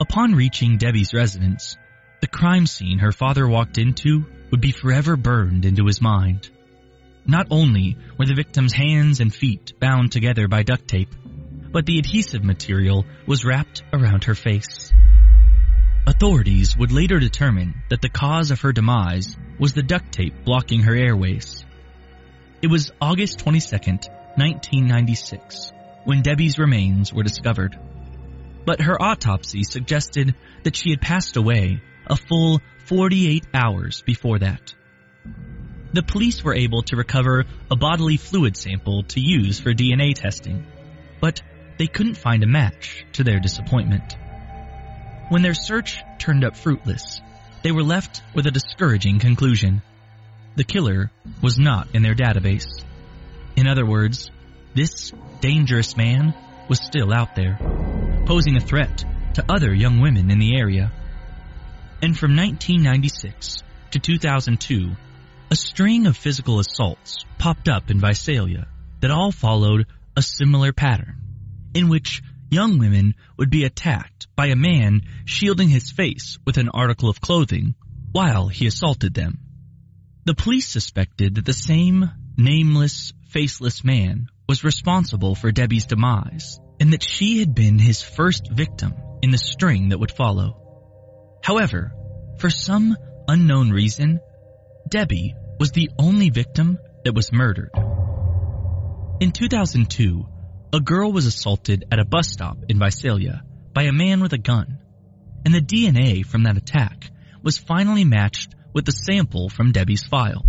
Upon 0.00 0.34
reaching 0.34 0.78
Debbie's 0.78 1.14
residence, 1.14 1.76
the 2.20 2.26
crime 2.26 2.66
scene 2.66 2.98
her 2.98 3.12
father 3.12 3.46
walked 3.46 3.78
into 3.78 4.24
would 4.50 4.60
be 4.60 4.72
forever 4.72 5.16
burned 5.16 5.64
into 5.64 5.86
his 5.86 6.00
mind. 6.00 6.50
Not 7.28 7.48
only 7.50 7.96
were 8.18 8.26
the 8.26 8.34
victim's 8.34 8.72
hands 8.72 9.20
and 9.20 9.34
feet 9.34 9.72
bound 9.80 10.12
together 10.12 10.46
by 10.46 10.62
duct 10.62 10.86
tape, 10.86 11.12
but 11.72 11.84
the 11.84 11.98
adhesive 11.98 12.44
material 12.44 13.04
was 13.26 13.44
wrapped 13.44 13.82
around 13.92 14.24
her 14.24 14.34
face. 14.34 14.92
Authorities 16.06 16.76
would 16.76 16.92
later 16.92 17.18
determine 17.18 17.82
that 17.90 18.00
the 18.00 18.08
cause 18.08 18.52
of 18.52 18.60
her 18.60 18.72
demise 18.72 19.36
was 19.58 19.72
the 19.72 19.82
duct 19.82 20.12
tape 20.12 20.44
blocking 20.44 20.82
her 20.82 20.94
airways. 20.94 21.64
It 22.62 22.68
was 22.68 22.92
August 23.00 23.40
22, 23.40 23.76
1996, 23.76 25.72
when 26.04 26.22
Debbie's 26.22 26.60
remains 26.60 27.12
were 27.12 27.24
discovered. 27.24 27.76
But 28.64 28.82
her 28.82 29.00
autopsy 29.02 29.64
suggested 29.64 30.36
that 30.62 30.76
she 30.76 30.90
had 30.90 31.00
passed 31.00 31.36
away 31.36 31.82
a 32.06 32.16
full 32.16 32.60
48 32.86 33.48
hours 33.52 34.02
before 34.02 34.38
that. 34.38 34.74
The 35.92 36.02
police 36.02 36.42
were 36.42 36.54
able 36.54 36.82
to 36.84 36.96
recover 36.96 37.44
a 37.70 37.76
bodily 37.76 38.16
fluid 38.16 38.56
sample 38.56 39.04
to 39.04 39.20
use 39.20 39.60
for 39.60 39.72
DNA 39.72 40.14
testing, 40.14 40.66
but 41.20 41.42
they 41.78 41.86
couldn't 41.86 42.16
find 42.16 42.42
a 42.42 42.46
match 42.46 43.06
to 43.12 43.24
their 43.24 43.40
disappointment. 43.40 44.16
When 45.28 45.42
their 45.42 45.54
search 45.54 46.02
turned 46.18 46.44
up 46.44 46.56
fruitless, 46.56 47.20
they 47.62 47.72
were 47.72 47.82
left 47.82 48.22
with 48.34 48.46
a 48.46 48.50
discouraging 48.50 49.18
conclusion. 49.18 49.82
The 50.56 50.64
killer 50.64 51.10
was 51.42 51.58
not 51.58 51.88
in 51.94 52.02
their 52.02 52.14
database. 52.14 52.84
In 53.56 53.66
other 53.66 53.86
words, 53.86 54.30
this 54.74 55.12
dangerous 55.40 55.96
man 55.96 56.34
was 56.68 56.80
still 56.80 57.12
out 57.12 57.34
there, 57.34 57.58
posing 58.26 58.56
a 58.56 58.60
threat 58.60 59.04
to 59.34 59.44
other 59.48 59.74
young 59.74 60.00
women 60.00 60.30
in 60.30 60.38
the 60.38 60.56
area. 60.56 60.92
And 62.02 62.16
from 62.16 62.36
1996 62.36 63.62
to 63.92 63.98
2002, 63.98 64.96
a 65.50 65.56
string 65.56 66.06
of 66.06 66.16
physical 66.16 66.58
assaults 66.58 67.24
popped 67.38 67.68
up 67.68 67.90
in 67.90 68.00
Visalia 68.00 68.66
that 69.00 69.10
all 69.10 69.30
followed 69.30 69.86
a 70.16 70.22
similar 70.22 70.72
pattern, 70.72 71.16
in 71.74 71.88
which 71.88 72.22
young 72.50 72.78
women 72.78 73.14
would 73.36 73.50
be 73.50 73.64
attacked 73.64 74.26
by 74.34 74.46
a 74.46 74.56
man 74.56 75.02
shielding 75.24 75.68
his 75.68 75.92
face 75.92 76.38
with 76.44 76.56
an 76.56 76.68
article 76.70 77.08
of 77.08 77.20
clothing 77.20 77.74
while 78.12 78.48
he 78.48 78.66
assaulted 78.66 79.14
them. 79.14 79.38
The 80.24 80.34
police 80.34 80.68
suspected 80.68 81.36
that 81.36 81.44
the 81.44 81.52
same 81.52 82.10
nameless, 82.36 83.12
faceless 83.28 83.84
man 83.84 84.28
was 84.48 84.64
responsible 84.64 85.34
for 85.34 85.52
Debbie's 85.52 85.86
demise 85.86 86.58
and 86.80 86.92
that 86.92 87.02
she 87.02 87.38
had 87.38 87.54
been 87.54 87.78
his 87.78 88.02
first 88.02 88.50
victim 88.50 88.94
in 89.22 89.30
the 89.30 89.38
string 89.38 89.90
that 89.90 89.98
would 89.98 90.10
follow. 90.10 90.60
However, 91.42 91.92
for 92.38 92.50
some 92.50 92.96
unknown 93.28 93.70
reason, 93.70 94.20
Debbie 94.88 95.34
was 95.58 95.72
the 95.72 95.90
only 95.98 96.30
victim 96.30 96.78
that 97.04 97.14
was 97.14 97.32
murdered. 97.32 97.70
In 99.20 99.32
2002, 99.32 100.26
a 100.72 100.80
girl 100.80 101.12
was 101.12 101.26
assaulted 101.26 101.84
at 101.90 101.98
a 101.98 102.04
bus 102.04 102.28
stop 102.28 102.58
in 102.68 102.78
Visalia 102.78 103.42
by 103.72 103.84
a 103.84 103.92
man 103.92 104.20
with 104.20 104.32
a 104.32 104.38
gun, 104.38 104.78
and 105.44 105.54
the 105.54 105.60
DNA 105.60 106.24
from 106.24 106.44
that 106.44 106.56
attack 106.56 107.10
was 107.42 107.58
finally 107.58 108.04
matched 108.04 108.54
with 108.72 108.84
the 108.84 108.92
sample 108.92 109.48
from 109.48 109.72
Debbie's 109.72 110.04
file. 110.04 110.44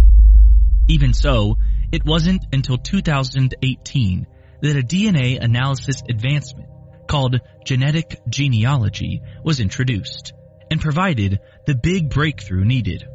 Even 0.88 1.14
so, 1.14 1.58
it 1.92 2.06
wasn't 2.06 2.46
until 2.52 2.78
2018 2.78 4.28
that 4.62 4.78
a 4.78 4.82
DNA 4.82 5.42
analysis 5.42 6.04
advancement 6.10 6.68
called 7.08 7.40
genetic 7.66 8.20
genealogy 8.30 9.22
was 9.44 9.60
introduced 9.60 10.34
and 10.70 10.82
provided 10.82 11.40
the 11.66 11.76
big 11.76 12.10
breakthrough 12.10 12.66
needed. 12.66 13.08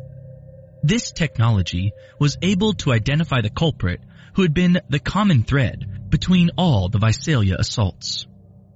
This 0.83 1.13
technology 1.13 1.93
was 2.19 2.39
able 2.43 2.73
to 2.75 2.93
identify 2.93 3.41
the 3.41 3.51
culprit 3.51 4.01
who 4.35 4.43
had 4.43 4.53
been 4.53 4.81
the 4.89 4.99
common 4.99 5.45
thread 5.45 6.11
between 6.11 6.51
all 6.57 6.89
the 6.89 6.99
Visalia 6.99 7.57
assaults. 7.59 8.27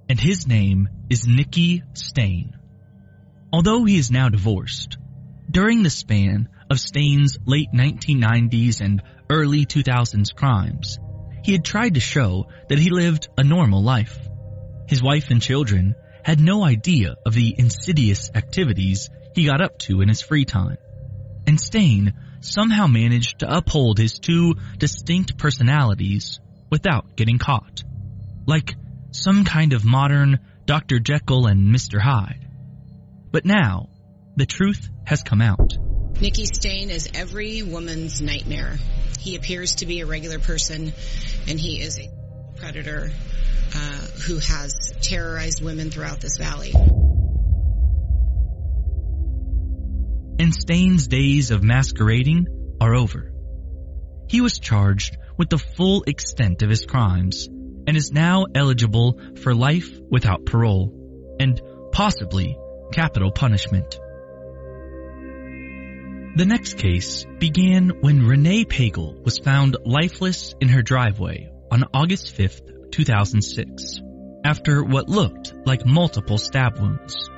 And 0.07 0.19
his 0.19 0.47
name 0.47 0.87
is 1.09 1.27
Nicky 1.27 1.83
Stain. 1.93 2.55
Although 3.51 3.83
he 3.83 3.97
is 3.97 4.09
now 4.09 4.29
divorced, 4.29 4.97
during 5.51 5.83
the 5.83 5.89
span 5.89 6.47
of 6.69 6.79
Stain's 6.79 7.37
late 7.45 7.69
1990s 7.73 8.79
and 8.81 9.01
early 9.29 9.65
2000s 9.65 10.33
crimes, 10.33 10.99
he 11.43 11.51
had 11.51 11.65
tried 11.65 11.95
to 11.95 11.99
show 11.99 12.47
that 12.69 12.79
he 12.79 12.89
lived 12.89 13.27
a 13.37 13.43
normal 13.43 13.83
life. 13.83 14.17
His 14.87 15.03
wife 15.03 15.29
and 15.29 15.41
children 15.41 15.95
had 16.23 16.39
no 16.39 16.63
idea 16.63 17.15
of 17.25 17.33
the 17.33 17.55
insidious 17.57 18.29
activities 18.33 19.09
he 19.33 19.45
got 19.45 19.61
up 19.61 19.77
to 19.79 20.01
in 20.01 20.07
his 20.09 20.21
free 20.21 20.45
time. 20.45 20.77
And 21.47 21.59
Stain 21.59 22.13
somehow 22.41 22.87
managed 22.87 23.39
to 23.39 23.57
uphold 23.57 23.97
his 23.97 24.19
two 24.19 24.55
distinct 24.77 25.37
personalities 25.37 26.39
without 26.69 27.15
getting 27.15 27.39
caught. 27.39 27.83
Like 28.45 28.75
some 29.11 29.45
kind 29.45 29.73
of 29.73 29.85
modern 29.85 30.39
Dr. 30.65 30.99
Jekyll 30.99 31.47
and 31.47 31.73
Mr. 31.73 31.99
Hyde. 31.99 32.45
But 33.31 33.45
now, 33.45 33.89
the 34.35 34.45
truth 34.45 34.89
has 35.05 35.23
come 35.23 35.41
out. 35.41 35.77
Nikki 36.19 36.45
Stain 36.45 36.89
is 36.89 37.09
every 37.13 37.63
woman's 37.63 38.21
nightmare. 38.21 38.77
He 39.19 39.35
appears 39.35 39.75
to 39.75 39.85
be 39.85 40.01
a 40.01 40.05
regular 40.05 40.39
person, 40.39 40.93
and 41.47 41.59
he 41.59 41.81
is 41.81 41.99
a 41.99 42.09
predator 42.59 43.11
uh, 43.75 43.97
who 44.25 44.37
has 44.39 44.93
terrorized 45.01 45.63
women 45.63 45.91
throughout 45.91 46.19
this 46.19 46.37
valley. 46.37 46.73
And 50.39 50.53
Stain's 50.53 51.07
days 51.07 51.51
of 51.51 51.63
masquerading 51.63 52.47
are 52.79 52.95
over. 52.95 53.31
He 54.27 54.41
was 54.41 54.59
charged 54.59 55.17
with 55.37 55.49
the 55.49 55.57
full 55.57 56.03
extent 56.03 56.61
of 56.61 56.69
his 56.69 56.85
crimes 56.85 57.47
and 57.47 57.95
is 57.95 58.11
now 58.11 58.45
eligible 58.53 59.19
for 59.41 59.55
life 59.55 59.99
without 60.11 60.45
parole 60.45 60.93
and 61.39 61.59
possibly 61.91 62.57
capital 62.91 63.31
punishment. 63.31 63.99
The 66.35 66.45
next 66.45 66.77
case 66.77 67.25
began 67.39 67.89
when 68.01 68.27
Renee 68.27 68.65
Pagel 68.65 69.23
was 69.23 69.39
found 69.39 69.77
lifeless 69.85 70.53
in 70.61 70.69
her 70.69 70.83
driveway 70.83 71.49
on 71.71 71.85
August 71.93 72.37
5th, 72.37 72.91
2006, 72.91 74.01
after 74.43 74.83
what 74.83 75.09
looked 75.09 75.53
like 75.65 75.85
multiple 75.85 76.37
stab 76.37 76.79
wounds. 76.79 77.29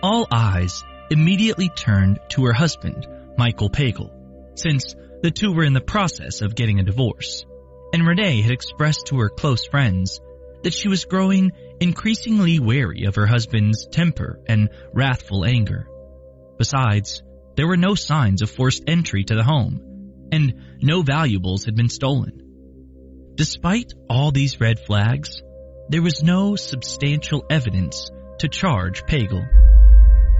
All 0.00 0.28
eyes 0.30 0.84
immediately 1.10 1.68
turned 1.68 2.20
to 2.30 2.44
her 2.44 2.52
husband, 2.52 3.06
Michael 3.36 3.70
Pagel, 3.70 4.10
since 4.54 4.94
the 5.22 5.30
two 5.30 5.52
were 5.52 5.64
in 5.64 5.72
the 5.72 5.80
process 5.80 6.42
of 6.42 6.54
getting 6.54 6.80
a 6.80 6.84
divorce, 6.84 7.44
and 7.92 8.06
Renee 8.06 8.42
had 8.42 8.52
expressed 8.52 9.06
to 9.06 9.18
her 9.18 9.28
close 9.28 9.66
friends 9.66 10.20
that 10.62 10.74
she 10.74 10.88
was 10.88 11.04
growing 11.04 11.52
increasingly 11.80 12.58
wary 12.58 13.04
of 13.04 13.16
her 13.16 13.26
husband's 13.26 13.86
temper 13.86 14.40
and 14.46 14.70
wrathful 14.92 15.44
anger. 15.44 15.86
Besides, 16.58 17.22
there 17.56 17.66
were 17.66 17.76
no 17.76 17.94
signs 17.94 18.42
of 18.42 18.50
forced 18.50 18.84
entry 18.86 19.24
to 19.24 19.34
the 19.34 19.44
home, 19.44 20.28
and 20.32 20.54
no 20.82 21.02
valuables 21.02 21.64
had 21.64 21.76
been 21.76 21.88
stolen. 21.88 22.40
Despite 23.34 23.92
all 24.08 24.30
these 24.30 24.60
red 24.60 24.78
flags, 24.78 25.42
there 25.88 26.02
was 26.02 26.22
no 26.22 26.56
substantial 26.56 27.44
evidence 27.50 28.10
to 28.38 28.48
charge 28.48 29.04
Pagel. 29.04 29.46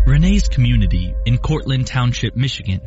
Renee's 0.07 0.49
community 0.49 1.15
in 1.25 1.39
Courtland 1.39 1.87
Township, 1.87 2.37
Michigan, 2.37 2.81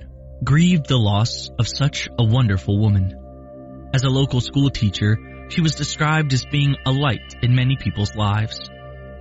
grieved 0.44 0.88
the 0.88 1.00
loss 1.00 1.50
of 1.58 1.68
such 1.68 2.08
a 2.20 2.24
wonderful 2.24 2.80
woman. 2.80 3.90
As 3.92 4.04
a 4.04 4.10
local 4.10 4.40
school 4.40 4.70
teacher, 4.70 5.18
she 5.50 5.62
was 5.62 5.74
described 5.74 6.32
as 6.34 6.46
being 6.46 6.76
a 6.86 6.92
light 6.92 7.36
in 7.42 7.56
many 7.56 7.76
people's 7.76 8.14
lives. 8.14 8.70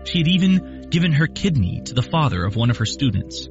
She 0.05 0.19
had 0.19 0.29
even 0.29 0.89
given 0.91 1.13
her 1.13 1.27
kidney 1.27 1.81
to 1.87 1.95
the 1.95 2.03
father 2.03 2.45
of 2.45 2.55
one 2.55 2.69
of 2.69 2.77
her 2.77 2.85
students. 2.85 3.49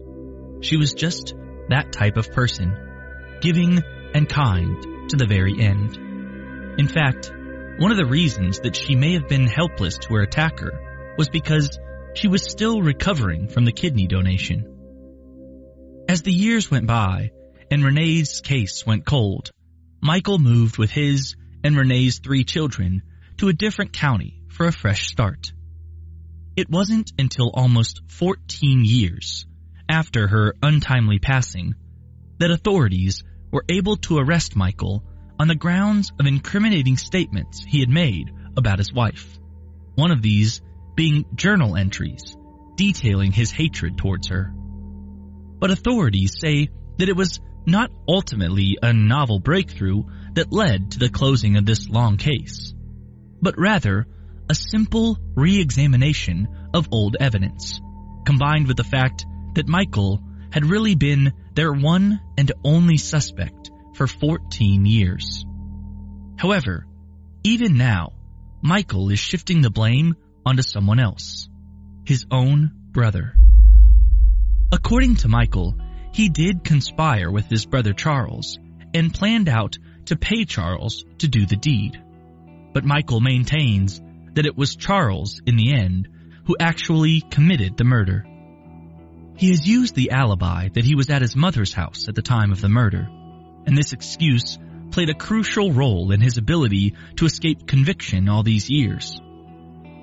She 0.62 0.78
was 0.78 0.94
just 0.94 1.34
that 1.70 1.92
type 1.92 2.16
of 2.16 2.32
person, 2.32 3.40
giving 3.42 3.82
and 4.14 4.30
kind 4.30 5.10
to 5.10 5.18
the 5.18 5.26
very 5.26 5.60
end. 5.60 5.98
In 6.78 6.88
fact, 6.88 7.34
one 7.80 7.90
of 7.90 7.98
the 7.98 8.06
reasons 8.06 8.60
that 8.60 8.76
she 8.76 8.96
may 8.96 9.14
have 9.14 9.28
been 9.28 9.48
helpless 9.48 9.98
to 9.98 10.14
her 10.14 10.22
attacker 10.22 11.16
was 11.18 11.30
because 11.30 11.80
she 12.16 12.28
was 12.28 12.50
still 12.50 12.82
recovering 12.82 13.48
from 13.48 13.66
the 13.66 13.72
kidney 13.72 14.08
donation. 14.08 14.72
As 16.08 16.22
the 16.22 16.32
years 16.32 16.72
went 16.72 16.88
by 16.88 17.32
and 17.70 17.84
Renee's 17.84 18.42
case 18.42 18.86
went 18.86 19.06
cold, 19.06 19.52
Michael 20.02 20.40
moved 20.40 20.78
with 20.78 20.92
his 20.92 21.36
and 21.64 21.76
Renee's 21.76 22.20
three 22.20 22.44
children 22.44 23.02
to 23.38 23.50
a 23.50 23.54
different 23.54 23.92
county 23.92 24.42
for 24.50 24.66
a 24.66 24.72
fresh 24.72 25.08
start. 25.08 25.52
It 26.56 26.70
wasn't 26.70 27.12
until 27.20 27.52
almost 27.54 28.02
14 28.08 28.86
years 28.86 29.46
after 29.90 30.28
her 30.28 30.56
untimely 30.64 31.20
passing 31.20 31.76
that 32.40 32.52
authorities 32.52 33.24
were 33.52 33.66
able 33.70 33.98
to 33.98 34.20
arrest 34.20 34.56
Michael 34.56 35.04
on 35.38 35.48
the 35.48 35.56
grounds 35.56 36.14
of 36.20 36.28
incriminating 36.28 36.98
statements 36.98 37.64
he 37.68 37.82
had 37.82 37.90
made 37.90 38.32
about 38.56 38.80
his 38.80 38.94
wife. 38.94 39.38
One 39.96 40.12
of 40.12 40.22
these 40.22 40.62
being 40.96 41.26
journal 41.36 41.76
entries 41.76 42.36
detailing 42.76 43.32
his 43.32 43.52
hatred 43.52 43.98
towards 43.98 44.28
her. 44.28 44.52
But 45.60 45.72
authorities 45.72 46.38
say 46.40 46.70
that 46.98 47.10
it 47.10 47.16
was 47.16 47.40
not 47.66 47.92
ultimately 48.08 48.78
a 48.82 48.94
novel 48.94 49.40
breakthrough 49.40 50.04
that 50.34 50.52
led 50.52 50.92
to 50.92 51.00
the 51.00 51.10
closing 51.10 51.58
of 51.58 51.66
this 51.66 51.90
long 51.90 52.18
case, 52.18 52.74
but 53.42 53.58
rather 53.58 54.06
a 54.50 54.56
simple 54.56 55.18
re-examination 55.36 56.48
of 56.74 56.90
old 56.92 57.18
evidence, 57.20 57.82
combined 58.26 58.68
with 58.68 58.78
the 58.78 58.84
fact 58.84 59.26
that 59.56 59.68
Michael 59.68 60.22
had 60.52 60.66
really 60.66 60.96
been 60.96 61.34
their 61.54 61.74
one 61.74 62.20
and 62.38 62.52
only 62.64 62.98
suspect 62.98 63.72
for 63.96 64.08
14 64.08 64.86
years. 64.86 65.46
However, 66.38 66.86
even 67.44 67.78
now, 67.78 68.12
Michael 68.62 69.10
is 69.10 69.20
shifting 69.20 69.62
the 69.62 69.70
blame 69.70 70.16
onto 70.46 70.62
someone 70.62 71.00
else, 71.00 71.50
his 72.06 72.26
own 72.30 72.72
brother. 72.92 73.34
According 74.72 75.18
to 75.18 75.28
Michael, 75.28 75.76
he 76.14 76.30
did 76.30 76.64
conspire 76.64 77.32
with 77.32 77.48
his 77.48 77.66
brother 77.66 77.94
Charles 77.94 78.60
and 78.94 79.14
planned 79.14 79.50
out 79.50 79.78
to 80.06 80.16
pay 80.16 80.46
Charles 80.46 81.04
to 81.20 81.28
do 81.28 81.46
the 81.46 81.56
deed. 81.56 82.02
But 82.74 82.86
Michael 82.86 83.22
maintains 83.22 84.02
that 84.34 84.46
it 84.46 84.58
was 84.58 84.76
Charles, 84.76 85.42
in 85.46 85.56
the 85.56 85.74
end, 85.74 86.08
who 86.46 86.56
actually 86.60 87.22
committed 87.22 87.76
the 87.76 87.84
murder. 87.84 88.26
He 89.38 89.50
has 89.50 89.68
used 89.68 89.96
the 89.96 90.12
alibi 90.12 90.70
that 90.70 90.86
he 90.86 90.96
was 90.96 91.10
at 91.10 91.22
his 91.22 91.36
mother's 91.36 91.74
house 91.74 92.08
at 92.08 92.16
the 92.16 92.22
time 92.22 92.52
of 92.52 92.62
the 92.62 92.70
murder, 92.70 93.08
and 93.66 93.78
this 93.78 93.94
excuse 93.94 94.58
played 94.92 95.10
a 95.10 95.16
crucial 95.16 95.74
role 95.74 96.12
in 96.12 96.22
his 96.22 96.38
ability 96.38 96.94
to 97.18 97.26
escape 97.26 97.68
conviction 97.68 98.30
all 98.30 98.44
these 98.44 98.70
years. 98.70 99.20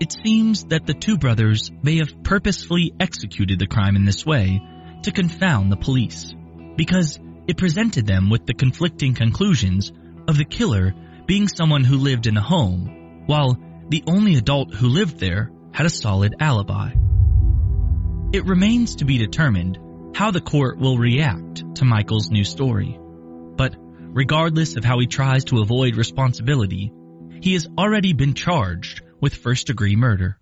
It 0.01 0.13
seems 0.13 0.65
that 0.65 0.87
the 0.87 0.95
two 0.95 1.19
brothers 1.19 1.71
may 1.83 1.99
have 1.99 2.23
purposefully 2.23 2.93
executed 2.99 3.59
the 3.59 3.67
crime 3.67 3.97
in 3.97 4.05
this 4.05 4.27
way 4.27 4.61
to 5.03 5.13
confound 5.13 5.71
the 5.71 5.77
police, 5.77 6.35
because 6.77 7.19
it 7.47 7.57
presented 7.57 8.07
them 8.07 8.31
with 8.31 8.47
the 8.47 8.55
conflicting 8.55 9.15
conclusions 9.15 9.93
of 10.29 10.37
the 10.37 10.45
killer 10.45 10.95
being 11.27 11.49
someone 11.49 11.85
who 11.85 11.97
lived 11.97 12.27
in 12.27 12.35
the 12.35 12.41
home, 12.41 13.25
while 13.27 13.59
the 13.89 14.03
only 14.07 14.37
adult 14.37 14.75
who 14.75 14.89
lived 14.89 15.19
there 15.19 15.51
had 15.73 15.87
a 15.87 15.91
solid 15.91 16.35
alibi. 16.41 16.93
It 18.33 18.47
remains 18.47 18.97
to 18.97 19.05
be 19.05 19.19
determined 19.19 19.79
how 20.15 20.31
the 20.31 20.41
court 20.41 20.79
will 20.79 20.99
react 20.99 21.77
to 21.77 21.85
Michael's 21.85 22.31
new 22.31 22.45
story. 22.45 22.99
But 23.57 23.77
regardless 23.79 24.77
of 24.77 24.85
how 24.85 24.99
he 24.99 25.07
tries 25.07 25.45
to 25.45 25.61
avoid 25.61 25.97
responsibility, 25.97 26.93
he 27.41 27.55
has 27.55 27.69
already 27.79 28.13
been 28.13 28.35
charged 28.35 29.02
with 29.23 29.35
first 29.35 29.69
degree 29.69 29.97
murder. 29.97 30.37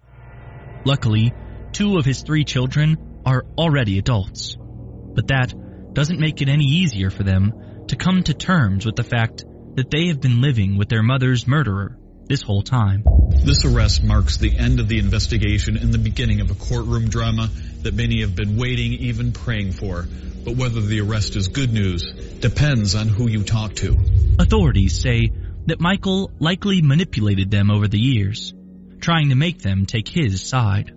Luckily, 0.84 1.32
two 1.70 1.98
of 1.98 2.04
his 2.04 2.22
three 2.22 2.44
children 2.44 3.20
are 3.24 3.44
already 3.56 3.98
adults. 3.98 4.56
But 4.58 5.28
that 5.28 5.54
doesn't 5.92 6.18
make 6.18 6.40
it 6.40 6.48
any 6.48 6.64
easier 6.64 7.10
for 7.10 7.22
them 7.22 7.52
to 7.88 7.96
come 7.96 8.22
to 8.24 8.34
terms 8.34 8.86
with 8.86 8.96
the 8.96 9.04
fact 9.04 9.44
that 9.76 9.90
they 9.90 10.08
have 10.08 10.20
been 10.20 10.40
living 10.40 10.78
with 10.78 10.88
their 10.88 11.02
mother's 11.02 11.46
murderer 11.46 11.98
this 12.26 12.42
whole 12.42 12.62
time. 12.62 13.04
This 13.44 13.64
arrest 13.64 14.02
marks 14.02 14.38
the 14.38 14.56
end 14.56 14.80
of 14.80 14.88
the 14.88 14.98
investigation 14.98 15.76
and 15.76 15.92
the 15.92 15.98
beginning 15.98 16.40
of 16.40 16.50
a 16.50 16.54
courtroom 16.54 17.08
drama 17.08 17.48
that 17.82 17.94
many 17.94 18.22
have 18.22 18.34
been 18.34 18.56
waiting, 18.56 18.92
even 18.92 19.32
praying 19.32 19.72
for. 19.72 20.06
But 20.44 20.56
whether 20.56 20.80
the 20.80 21.00
arrest 21.00 21.36
is 21.36 21.48
good 21.48 21.72
news 21.72 22.12
depends 22.40 22.94
on 22.94 23.08
who 23.08 23.28
you 23.28 23.42
talk 23.42 23.74
to. 23.76 23.98
Authorities 24.38 24.98
say 24.98 25.32
that 25.66 25.80
Michael 25.80 26.30
likely 26.38 26.82
manipulated 26.82 27.50
them 27.50 27.70
over 27.70 27.88
the 27.88 27.98
years, 27.98 28.54
trying 29.00 29.30
to 29.30 29.34
make 29.34 29.60
them 29.60 29.86
take 29.86 30.08
his 30.08 30.42
side. 30.42 30.92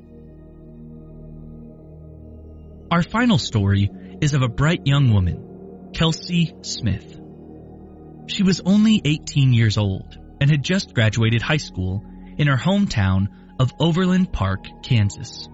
Our 2.91 3.01
final 3.01 3.37
story 3.37 3.89
is 4.21 4.33
of 4.33 4.41
a 4.41 4.47
bright 4.47 4.85
young 4.85 5.11
woman, 5.13 5.89
Kelsey 5.93 6.53
Smith. 6.61 7.19
She 8.27 8.43
was 8.43 8.61
only 8.65 9.01
18 9.03 9.53
years 9.53 9.77
old 9.77 10.17
and 10.39 10.49
had 10.49 10.63
just 10.63 10.93
graduated 10.93 11.41
high 11.41 11.57
school 11.57 12.03
in 12.37 12.47
her 12.47 12.57
hometown 12.57 13.27
of 13.59 13.73
Overland 13.79 14.31
Park, 14.31 14.65
Kansas. 14.83 15.47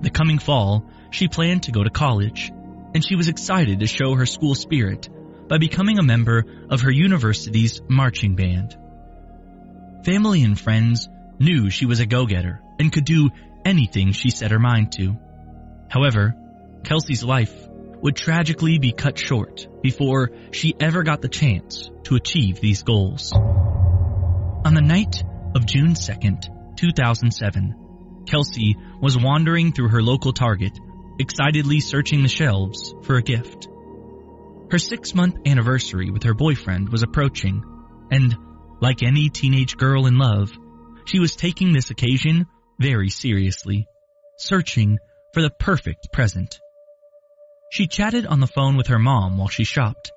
The 0.00 0.10
coming 0.10 0.38
fall, 0.38 0.90
she 1.10 1.28
planned 1.28 1.64
to 1.64 1.72
go 1.72 1.82
to 1.82 1.90
college, 1.90 2.50
and 2.94 3.04
she 3.04 3.16
was 3.16 3.28
excited 3.28 3.80
to 3.80 3.86
show 3.86 4.14
her 4.14 4.26
school 4.26 4.54
spirit 4.54 5.08
by 5.48 5.58
becoming 5.58 5.98
a 5.98 6.04
member 6.04 6.44
of 6.70 6.82
her 6.82 6.90
university's 6.90 7.80
marching 7.88 8.36
band. 8.36 8.76
Family 10.04 10.42
and 10.42 10.58
friends 10.58 11.08
knew 11.38 11.70
she 11.70 11.86
was 11.86 12.00
a 12.00 12.06
go-getter 12.06 12.60
and 12.78 12.92
could 12.92 13.04
do 13.04 13.30
anything 13.64 14.12
she 14.12 14.30
set 14.30 14.50
her 14.50 14.58
mind 14.58 14.92
to. 14.92 15.16
However, 15.88 16.34
Kelsey's 16.84 17.24
life 17.24 17.54
would 18.00 18.16
tragically 18.16 18.78
be 18.78 18.92
cut 18.92 19.18
short 19.18 19.66
before 19.82 20.30
she 20.52 20.74
ever 20.78 21.02
got 21.02 21.20
the 21.20 21.28
chance 21.28 21.90
to 22.04 22.16
achieve 22.16 22.60
these 22.60 22.82
goals. 22.82 23.32
On 23.32 24.74
the 24.74 24.80
night 24.80 25.22
of 25.54 25.66
June 25.66 25.94
2nd, 25.94 26.76
2007, 26.76 28.24
Kelsey 28.26 28.76
was 29.00 29.18
wandering 29.18 29.72
through 29.72 29.88
her 29.88 30.02
local 30.02 30.32
Target, 30.32 30.78
excitedly 31.18 31.80
searching 31.80 32.22
the 32.22 32.28
shelves 32.28 32.94
for 33.02 33.16
a 33.16 33.22
gift. 33.22 33.68
Her 34.70 34.78
six 34.78 35.14
month 35.14 35.36
anniversary 35.46 36.10
with 36.10 36.24
her 36.24 36.34
boyfriend 36.34 36.90
was 36.90 37.02
approaching, 37.02 37.62
and 38.10 38.36
like 38.80 39.02
any 39.02 39.30
teenage 39.30 39.76
girl 39.76 40.06
in 40.06 40.18
love, 40.18 40.50
she 41.08 41.18
was 41.18 41.36
taking 41.36 41.72
this 41.72 41.90
occasion 41.90 42.46
very 42.78 43.08
seriously, 43.08 43.86
searching 44.36 44.98
for 45.32 45.40
the 45.40 45.50
perfect 45.50 46.12
present. 46.12 46.60
She 47.72 47.86
chatted 47.86 48.26
on 48.26 48.40
the 48.40 48.46
phone 48.46 48.76
with 48.76 48.88
her 48.88 48.98
mom 48.98 49.38
while 49.38 49.48
she 49.48 49.64
shopped, 49.64 50.12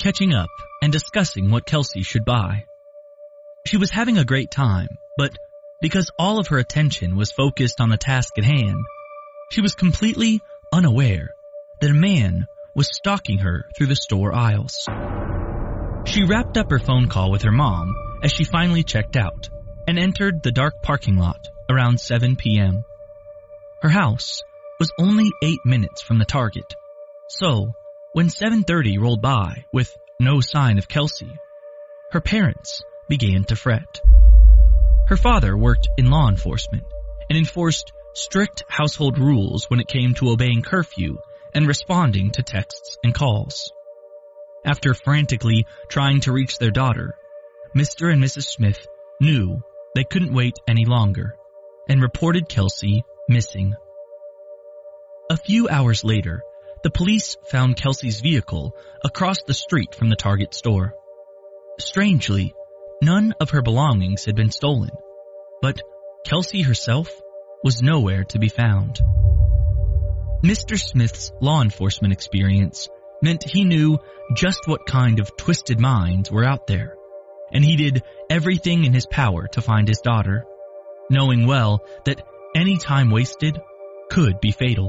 catching 0.00 0.32
up 0.32 0.50
and 0.80 0.92
discussing 0.92 1.50
what 1.50 1.66
Kelsey 1.66 2.02
should 2.02 2.24
buy. 2.24 2.64
She 3.66 3.76
was 3.76 3.90
having 3.90 4.18
a 4.18 4.24
great 4.24 4.50
time, 4.50 4.88
but 5.16 5.36
because 5.80 6.10
all 6.18 6.38
of 6.38 6.48
her 6.48 6.58
attention 6.58 7.16
was 7.16 7.32
focused 7.32 7.80
on 7.80 7.88
the 7.88 7.96
task 7.96 8.32
at 8.38 8.44
hand, 8.44 8.78
she 9.50 9.60
was 9.60 9.74
completely 9.74 10.40
unaware 10.72 11.30
that 11.80 11.90
a 11.90 11.94
man 11.94 12.46
was 12.76 12.88
stalking 12.92 13.38
her 13.38 13.68
through 13.76 13.88
the 13.88 13.96
store 13.96 14.32
aisles. 14.32 14.88
She 16.06 16.24
wrapped 16.24 16.56
up 16.56 16.70
her 16.70 16.78
phone 16.78 17.08
call 17.08 17.30
with 17.30 17.42
her 17.42 17.52
mom 17.52 17.92
as 18.22 18.32
she 18.32 18.44
finally 18.44 18.84
checked 18.84 19.16
out 19.16 19.48
and 19.86 19.98
entered 19.98 20.42
the 20.42 20.52
dark 20.52 20.82
parking 20.82 21.16
lot 21.16 21.48
around 21.68 22.00
7 22.00 22.36
p.m. 22.36 22.84
Her 23.82 23.88
house 23.88 24.42
was 24.78 24.92
only 24.98 25.30
eight 25.42 25.60
minutes 25.64 26.02
from 26.02 26.18
the 26.18 26.24
target. 26.24 26.74
So, 27.28 27.72
when 28.12 28.28
7.30 28.28 29.00
rolled 29.00 29.22
by 29.22 29.64
with 29.72 29.96
no 30.20 30.40
sign 30.40 30.78
of 30.78 30.88
Kelsey, 30.88 31.32
her 32.12 32.20
parents 32.20 32.82
began 33.08 33.44
to 33.44 33.56
fret. 33.56 34.00
Her 35.08 35.16
father 35.16 35.56
worked 35.56 35.88
in 35.96 36.10
law 36.10 36.28
enforcement 36.28 36.84
and 37.28 37.38
enforced 37.38 37.92
strict 38.14 38.64
household 38.68 39.18
rules 39.18 39.68
when 39.68 39.80
it 39.80 39.88
came 39.88 40.14
to 40.14 40.30
obeying 40.30 40.62
curfew 40.62 41.18
and 41.54 41.66
responding 41.66 42.30
to 42.32 42.42
texts 42.42 42.98
and 43.02 43.14
calls. 43.14 43.72
After 44.64 44.94
frantically 44.94 45.66
trying 45.88 46.20
to 46.20 46.32
reach 46.32 46.58
their 46.58 46.70
daughter, 46.70 47.14
Mr. 47.74 48.12
and 48.12 48.22
Mrs. 48.22 48.44
Smith 48.44 48.86
knew 49.20 49.62
they 49.94 50.04
couldn't 50.04 50.34
wait 50.34 50.54
any 50.66 50.84
longer 50.84 51.34
and 51.88 52.00
reported 52.00 52.48
Kelsey 52.48 53.04
missing. 53.28 53.74
A 55.30 55.36
few 55.36 55.68
hours 55.68 56.04
later, 56.04 56.42
the 56.82 56.90
police 56.90 57.36
found 57.50 57.76
Kelsey's 57.76 58.20
vehicle 58.20 58.74
across 59.04 59.42
the 59.42 59.54
street 59.54 59.94
from 59.94 60.08
the 60.08 60.16
Target 60.16 60.54
store. 60.54 60.94
Strangely, 61.78 62.54
none 63.02 63.34
of 63.40 63.50
her 63.50 63.62
belongings 63.62 64.24
had 64.24 64.34
been 64.34 64.50
stolen, 64.50 64.90
but 65.60 65.80
Kelsey 66.26 66.62
herself 66.62 67.08
was 67.62 67.82
nowhere 67.82 68.24
to 68.24 68.38
be 68.38 68.48
found. 68.48 69.00
Mr. 70.42 70.78
Smith's 70.78 71.32
law 71.40 71.62
enforcement 71.62 72.12
experience 72.12 72.88
meant 73.22 73.44
he 73.48 73.64
knew 73.64 73.98
just 74.34 74.66
what 74.66 74.86
kind 74.86 75.20
of 75.20 75.36
twisted 75.36 75.78
minds 75.78 76.30
were 76.30 76.44
out 76.44 76.66
there, 76.66 76.96
and 77.52 77.64
he 77.64 77.76
did 77.76 78.02
everything 78.30 78.84
in 78.84 78.92
his 78.92 79.06
power 79.06 79.46
to 79.48 79.62
find 79.62 79.88
his 79.88 80.00
daughter, 80.00 80.44
knowing 81.10 81.46
well 81.46 81.80
that 82.04 82.22
any 82.54 82.78
time 82.78 83.10
wasted 83.10 83.60
could 84.10 84.40
be 84.40 84.52
fatal. 84.52 84.88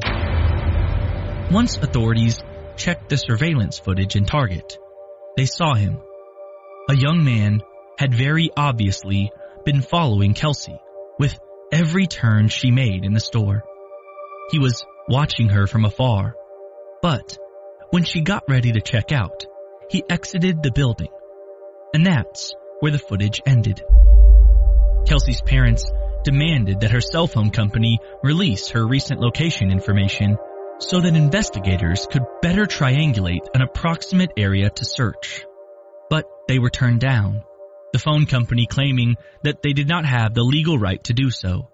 Once 1.52 1.78
authorities 1.78 2.41
checked 2.76 3.10
the 3.10 3.17
surveillance 3.17 3.80
footage 3.80 4.15
in 4.15 4.26
Target, 4.26 4.78
they 5.38 5.45
saw 5.45 5.73
him. 5.73 5.97
A 6.89 6.95
young 6.95 7.23
man 7.23 7.62
had 7.97 8.13
very 8.13 8.49
obviously 8.56 9.32
been 9.65 9.82
following 9.82 10.34
Kelsey 10.34 10.78
with 11.19 11.38
every 11.71 12.08
turn 12.08 12.47
she 12.47 12.71
made 12.71 13.06
in 13.06 13.13
the 13.13 13.19
store. 13.19 13.63
He 14.52 14.60
was 14.60 14.86
watching 15.08 15.49
her 15.49 15.67
from 15.67 15.86
afar, 15.86 16.36
but 17.02 17.38
when 17.91 18.04
she 18.04 18.21
got 18.21 18.49
ready 18.49 18.71
to 18.71 18.82
check 18.82 19.12
out, 19.12 19.45
he 19.89 20.04
exited 20.10 20.63
the 20.63 20.71
building. 20.71 21.10
And 21.93 22.06
that's 22.06 22.53
where 22.79 22.91
the 22.91 22.99
footage 22.99 23.41
ended. 23.45 23.82
Kelsey's 25.06 25.41
parents 25.41 25.89
demanded 26.23 26.79
that 26.79 26.91
her 26.91 27.01
cell 27.01 27.27
phone 27.27 27.51
company 27.51 27.99
release 28.23 28.69
her 28.69 28.86
recent 28.88 29.19
location 29.19 29.71
information 29.71 30.38
so 30.79 30.99
that 31.01 31.15
investigators 31.15 32.08
could 32.10 32.23
better 32.41 32.63
triangulate 32.63 33.47
an 33.53 33.62
approximate 33.62 34.32
area 34.38 34.69
to 34.69 34.86
search. 34.86 35.45
But 36.10 36.25
they 36.47 36.60
were 36.60 36.69
turned 36.69 36.99
down, 36.99 37.43
the 37.91 37.99
phone 37.99 38.25
company 38.25 38.65
claiming 38.65 39.15
that 39.43 39.62
they 39.62 39.73
did 39.73 39.88
not 39.88 40.06
have 40.06 40.34
the 40.34 40.43
legal 40.43 40.79
right 40.79 41.03
to 41.06 41.13
do 41.13 41.29
so. 41.29 41.69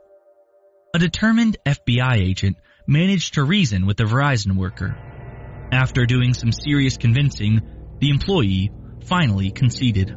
A 0.93 0.99
determined 0.99 1.57
FBI 1.65 2.15
agent 2.15 2.57
managed 2.87 3.35
to 3.35 3.43
reason 3.43 3.85
with 3.85 3.97
the 3.97 4.05
Verizon 4.05 4.57
worker. 4.57 4.97
After 5.71 6.05
doing 6.05 6.33
some 6.33 6.51
serious 6.51 6.97
convincing, 6.97 7.61
the 7.99 8.09
employee 8.09 8.71
finally 9.05 9.51
conceded. 9.51 10.09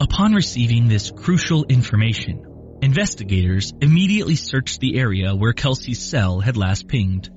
Upon 0.00 0.34
receiving 0.34 0.88
this 0.88 1.10
crucial 1.10 1.64
information, 1.64 2.78
investigators 2.82 3.72
immediately 3.80 4.36
searched 4.36 4.80
the 4.80 4.98
area 4.98 5.34
where 5.34 5.52
Kelsey's 5.52 6.04
cell 6.04 6.40
had 6.40 6.56
last 6.56 6.88
pinged 6.88 7.30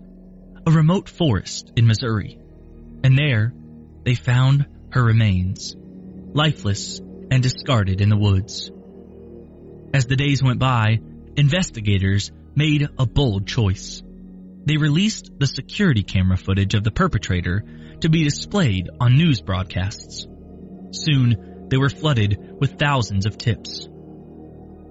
a 0.65 0.71
remote 0.71 1.09
forest 1.09 1.71
in 1.75 1.87
Missouri. 1.87 2.37
And 3.03 3.17
there, 3.17 3.53
they 4.03 4.15
found 4.15 4.67
her 4.91 5.03
remains, 5.03 5.75
lifeless 6.33 6.99
and 7.31 7.41
discarded 7.41 8.01
in 8.01 8.09
the 8.09 8.17
woods. 8.17 8.71
As 9.93 10.05
the 10.05 10.15
days 10.15 10.43
went 10.43 10.59
by, 10.59 10.99
investigators 11.35 12.31
made 12.55 12.87
a 12.97 13.05
bold 13.05 13.47
choice. 13.47 14.03
They 14.65 14.77
released 14.77 15.31
the 15.39 15.47
security 15.47 16.03
camera 16.03 16.37
footage 16.37 16.73
of 16.73 16.83
the 16.83 16.91
perpetrator 16.91 17.63
to 18.01 18.09
be 18.09 18.23
displayed 18.23 18.89
on 18.99 19.17
news 19.17 19.41
broadcasts. 19.41 20.27
Soon, 20.91 21.67
they 21.69 21.77
were 21.77 21.89
flooded 21.89 22.57
with 22.59 22.79
thousands 22.79 23.25
of 23.25 23.37
tips. 23.37 23.87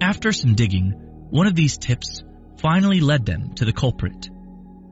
After 0.01 0.33
some 0.33 0.55
digging, 0.55 0.93
one 1.31 1.47
of 1.47 1.55
these 1.55 1.79
tips 1.79 2.23
finally 2.59 3.01
led 3.01 3.27
them 3.27 3.55
to 3.55 3.65
the 3.65 3.73
culprit 3.73 4.31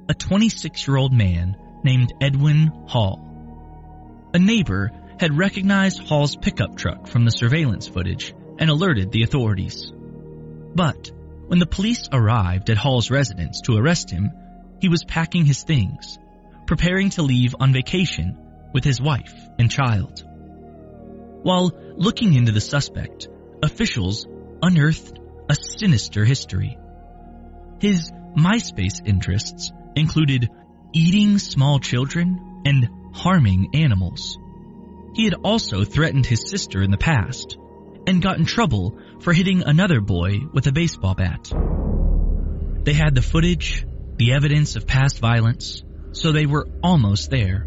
a 0.09 0.15
26 0.15 0.87
year 0.87 0.97
old 0.97 1.13
man 1.13 1.57
named 1.83 2.13
Edwin 2.21 2.69
Hall. 2.87 4.31
A 4.35 4.39
neighbor 4.39 4.91
had 5.19 5.37
recognized 5.37 6.01
Hall's 6.01 6.37
pickup 6.37 6.77
truck 6.77 7.07
from 7.09 7.25
the 7.25 7.31
surveillance 7.31 7.89
footage 7.89 8.35
and 8.59 8.71
alerted 8.71 9.11
the 9.11 9.23
authorities. 9.23 9.93
But 10.75 11.11
when 11.47 11.59
the 11.59 11.67
police 11.67 12.09
arrived 12.13 12.71
at 12.71 12.77
Hall's 12.77 13.11
residence 13.11 13.63
to 13.63 13.77
arrest 13.77 14.11
him, 14.11 14.31
he 14.81 14.89
was 14.89 15.05
packing 15.05 15.45
his 15.45 15.63
things, 15.63 16.19
preparing 16.67 17.11
to 17.11 17.23
leave 17.23 17.55
on 17.59 17.73
vacation 17.73 18.37
with 18.73 18.85
his 18.85 19.01
wife 19.01 19.35
and 19.59 19.71
child. 19.71 20.25
While 21.43 21.73
looking 21.95 22.35
into 22.35 22.53
the 22.53 22.61
suspect, 22.61 23.29
officials 23.63 24.27
unearthed 24.63 25.19
a 25.49 25.55
sinister 25.55 26.25
history. 26.25 26.77
His 27.81 28.11
MySpace 28.37 29.07
interests 29.07 29.73
included 29.95 30.49
eating 30.93 31.39
small 31.39 31.79
children 31.79 32.63
and 32.65 32.89
harming 33.15 33.71
animals. 33.75 34.39
He 35.15 35.25
had 35.25 35.35
also 35.35 35.85
threatened 35.85 36.27
his 36.27 36.49
sister 36.49 36.83
in 36.83 36.91
the 36.91 36.99
past 36.99 37.57
and 38.07 38.23
got 38.23 38.39
in 38.39 38.45
trouble 38.45 38.99
for 39.21 39.33
hitting 39.33 39.63
another 39.63 40.01
boy 40.01 40.41
with 40.53 40.67
a 40.67 40.73
baseball 40.73 41.15
bat. 41.15 41.51
They 42.85 42.93
had 42.93 43.15
the 43.15 43.23
footage, 43.23 43.87
the 44.17 44.33
evidence 44.33 44.77
of 44.77 44.87
past 44.87 45.19
violence, 45.19 45.83
so 46.17 46.33
they 46.33 46.47
were 46.47 46.67
almost 46.83 47.31
there. 47.31 47.67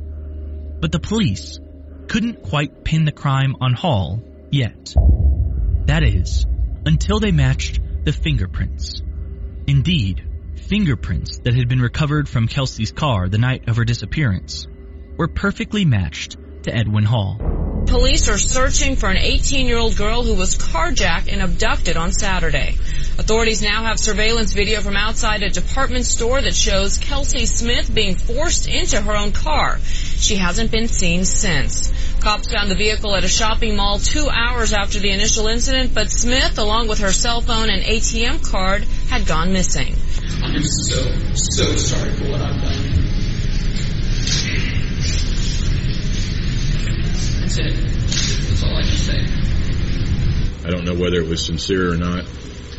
But 0.81 0.91
the 0.91 0.99
police 0.99 1.59
couldn't 2.07 2.41
quite 2.41 2.83
pin 2.83 3.05
the 3.05 3.11
crime 3.11 3.55
on 3.61 3.73
Hall 3.73 4.21
yet. 4.49 4.93
That 5.85 6.03
is, 6.03 6.45
until 6.85 7.19
they 7.19 7.31
matched 7.31 7.79
the 8.03 8.11
fingerprints. 8.11 9.01
Indeed, 9.67 10.25
fingerprints 10.55 11.39
that 11.39 11.53
had 11.53 11.67
been 11.67 11.81
recovered 11.81 12.27
from 12.27 12.47
Kelsey's 12.47 12.91
car 12.91 13.29
the 13.29 13.37
night 13.37 13.69
of 13.69 13.77
her 13.77 13.85
disappearance 13.85 14.67
were 15.17 15.27
perfectly 15.27 15.85
matched 15.85 16.37
to 16.63 16.75
Edwin 16.75 17.03
Hall. 17.03 17.37
Police 17.85 18.29
are 18.29 18.37
searching 18.37 18.95
for 18.95 19.09
an 19.09 19.17
18-year-old 19.17 19.95
girl 19.95 20.23
who 20.23 20.35
was 20.35 20.57
carjacked 20.57 21.31
and 21.31 21.41
abducted 21.41 21.97
on 21.97 22.11
Saturday. 22.11 22.77
Authorities 23.19 23.61
now 23.61 23.83
have 23.83 23.99
surveillance 23.99 24.53
video 24.53 24.79
from 24.79 24.95
outside 24.95 25.43
a 25.43 25.49
department 25.49 26.05
store 26.05 26.41
that 26.41 26.55
shows 26.55 26.97
Kelsey 26.97 27.45
Smith 27.45 27.93
being 27.93 28.15
forced 28.15 28.65
into 28.69 29.01
her 29.01 29.13
own 29.13 29.33
car. 29.33 29.77
She 29.83 30.37
hasn't 30.37 30.71
been 30.71 30.87
seen 30.87 31.25
since. 31.25 31.91
Cops 32.21 32.49
found 32.49 32.71
the 32.71 32.75
vehicle 32.75 33.13
at 33.13 33.25
a 33.25 33.27
shopping 33.27 33.75
mall 33.75 33.99
two 33.99 34.29
hours 34.29 34.71
after 34.71 34.99
the 34.99 35.11
initial 35.11 35.47
incident, 35.47 35.93
but 35.93 36.09
Smith, 36.09 36.57
along 36.57 36.87
with 36.87 36.99
her 36.99 37.11
cell 37.11 37.41
phone 37.41 37.69
and 37.69 37.83
ATM 37.83 38.49
card, 38.49 38.85
had 39.09 39.27
gone 39.27 39.51
missing. 39.51 39.97
I'm 40.41 40.63
so, 40.63 41.03
so 41.33 41.75
sorry 41.75 42.13
for 42.13 42.31
what 42.31 42.39
I've 42.39 42.61
done. 42.61 42.99
That's 47.41 47.57
it. 47.57 47.73
That's 48.47 48.63
all 48.63 48.77
I 48.77 48.83
can 48.83 48.97
say. 48.97 49.27
I 50.65 50.71
don't 50.71 50.85
know 50.85 50.95
whether 50.95 51.19
it 51.19 51.27
was 51.27 51.45
sincere 51.45 51.91
or 51.91 51.97
not, 51.97 52.23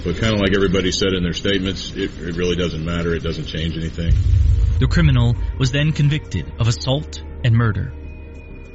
but 0.04 0.16
kind 0.16 0.34
of 0.34 0.40
like 0.40 0.54
everybody 0.54 0.92
said 0.92 1.12
in 1.12 1.22
their 1.22 1.32
statements, 1.32 1.92
it, 1.92 2.10
it 2.18 2.36
really 2.36 2.56
doesn't 2.56 2.84
matter. 2.84 3.14
It 3.14 3.22
doesn't 3.22 3.46
change 3.46 3.76
anything. 3.76 4.12
The 4.78 4.86
criminal 4.86 5.36
was 5.58 5.72
then 5.72 5.92
convicted 5.92 6.50
of 6.58 6.68
assault 6.68 7.22
and 7.44 7.54
murder. 7.54 7.92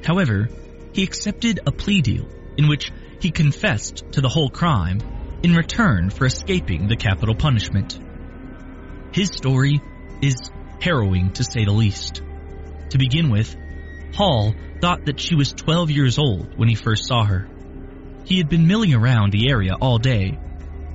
However, 0.03 0.49
he 0.93 1.03
accepted 1.03 1.59
a 1.65 1.71
plea 1.71 2.01
deal 2.01 2.27
in 2.57 2.67
which 2.67 2.91
he 3.19 3.31
confessed 3.31 4.03
to 4.13 4.21
the 4.21 4.29
whole 4.29 4.49
crime 4.49 4.99
in 5.41 5.55
return 5.55 6.09
for 6.09 6.25
escaping 6.25 6.87
the 6.87 6.95
capital 6.95 7.35
punishment. 7.35 7.99
His 9.11 9.29
story 9.29 9.81
is 10.21 10.35
harrowing 10.79 11.33
to 11.33 11.43
say 11.43 11.65
the 11.65 11.71
least. 11.71 12.21
To 12.91 12.97
begin 12.97 13.29
with, 13.29 13.55
Hall 14.13 14.53
thought 14.79 15.05
that 15.05 15.19
she 15.19 15.35
was 15.35 15.53
12 15.53 15.91
years 15.91 16.17
old 16.19 16.57
when 16.57 16.69
he 16.69 16.75
first 16.75 17.07
saw 17.07 17.25
her. 17.25 17.47
He 18.25 18.37
had 18.37 18.49
been 18.49 18.67
milling 18.67 18.93
around 18.93 19.31
the 19.31 19.49
area 19.49 19.73
all 19.73 19.97
day, 19.97 20.37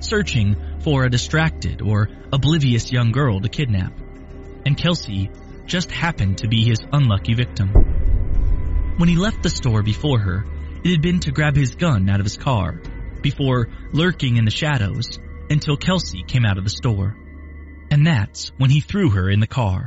searching 0.00 0.56
for 0.80 1.04
a 1.04 1.10
distracted 1.10 1.82
or 1.82 2.08
oblivious 2.32 2.90
young 2.92 3.12
girl 3.12 3.40
to 3.40 3.48
kidnap, 3.48 3.92
and 4.66 4.76
Kelsey 4.76 5.30
just 5.66 5.90
happened 5.90 6.38
to 6.38 6.48
be 6.48 6.64
his 6.64 6.78
unlucky 6.92 7.34
victim. 7.34 7.68
When 8.96 9.08
he 9.08 9.16
left 9.16 9.42
the 9.42 9.50
store 9.50 9.82
before 9.82 10.18
her, 10.18 10.44
it 10.84 10.90
had 10.90 11.02
been 11.02 11.20
to 11.20 11.32
grab 11.32 11.56
his 11.56 11.74
gun 11.74 12.08
out 12.08 12.20
of 12.20 12.26
his 12.26 12.36
car, 12.36 12.80
before 13.22 13.68
lurking 13.92 14.36
in 14.36 14.44
the 14.44 14.50
shadows 14.50 15.18
until 15.50 15.76
Kelsey 15.76 16.22
came 16.22 16.44
out 16.44 16.58
of 16.58 16.64
the 16.64 16.70
store 16.70 17.16
and 17.90 18.06
that's 18.06 18.52
when 18.56 18.70
he 18.70 18.80
threw 18.80 19.10
her 19.10 19.28
in 19.28 19.40
the 19.40 19.46
car. 19.46 19.86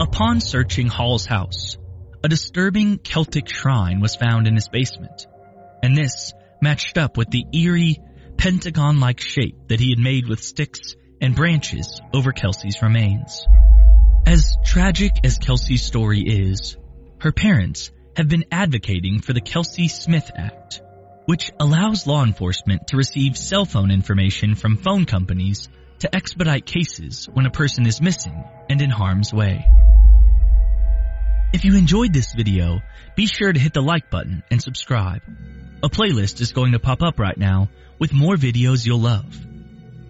Upon 0.00 0.40
searching 0.40 0.88
Hall's 0.88 1.24
house, 1.24 1.78
a 2.22 2.28
disturbing 2.28 2.98
Celtic 2.98 3.48
shrine 3.48 4.00
was 4.00 4.16
found 4.16 4.46
in 4.46 4.54
his 4.54 4.68
basement, 4.68 5.26
and 5.82 5.96
this 5.96 6.32
matched 6.60 6.98
up 6.98 7.16
with 7.16 7.30
the 7.30 7.44
eerie, 7.52 7.98
pentagon-like 8.36 9.20
shape 9.20 9.68
that 9.68 9.80
he 9.80 9.90
had 9.90 9.98
made 9.98 10.28
with 10.28 10.42
sticks 10.42 10.96
and 11.20 11.34
branches 11.34 12.00
over 12.12 12.32
Kelsey's 12.32 12.82
remains. 12.82 13.46
As 14.26 14.56
tragic 14.64 15.12
as 15.24 15.38
Kelsey's 15.38 15.82
story 15.82 16.20
is, 16.20 16.76
her 17.20 17.32
parents 17.32 17.90
have 18.16 18.28
been 18.28 18.44
advocating 18.50 19.20
for 19.20 19.32
the 19.32 19.40
Kelsey 19.40 19.88
Smith 19.88 20.30
Act, 20.36 20.82
which 21.26 21.50
allows 21.58 22.06
law 22.06 22.22
enforcement 22.22 22.88
to 22.88 22.96
receive 22.96 23.36
cell 23.36 23.64
phone 23.64 23.90
information 23.90 24.54
from 24.54 24.76
phone 24.76 25.04
companies 25.04 25.68
to 26.00 26.14
expedite 26.14 26.66
cases 26.66 27.28
when 27.32 27.46
a 27.46 27.50
person 27.50 27.86
is 27.86 28.00
missing 28.00 28.44
and 28.68 28.82
in 28.82 28.90
harm's 28.90 29.32
way. 29.32 29.66
If 31.54 31.64
you 31.64 31.76
enjoyed 31.76 32.12
this 32.12 32.34
video, 32.34 32.82
be 33.14 33.28
sure 33.28 33.52
to 33.52 33.60
hit 33.60 33.74
the 33.74 33.80
like 33.80 34.10
button 34.10 34.42
and 34.50 34.60
subscribe. 34.60 35.22
A 35.84 35.88
playlist 35.88 36.40
is 36.40 36.50
going 36.50 36.72
to 36.72 36.80
pop 36.80 37.00
up 37.00 37.20
right 37.20 37.38
now 37.38 37.68
with 37.96 38.12
more 38.12 38.34
videos 38.34 38.84
you'll 38.84 38.98
love. 38.98 39.32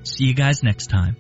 See 0.04 0.24
you 0.24 0.33
guys 0.33 0.62
next 0.62 0.87
time. 0.87 1.16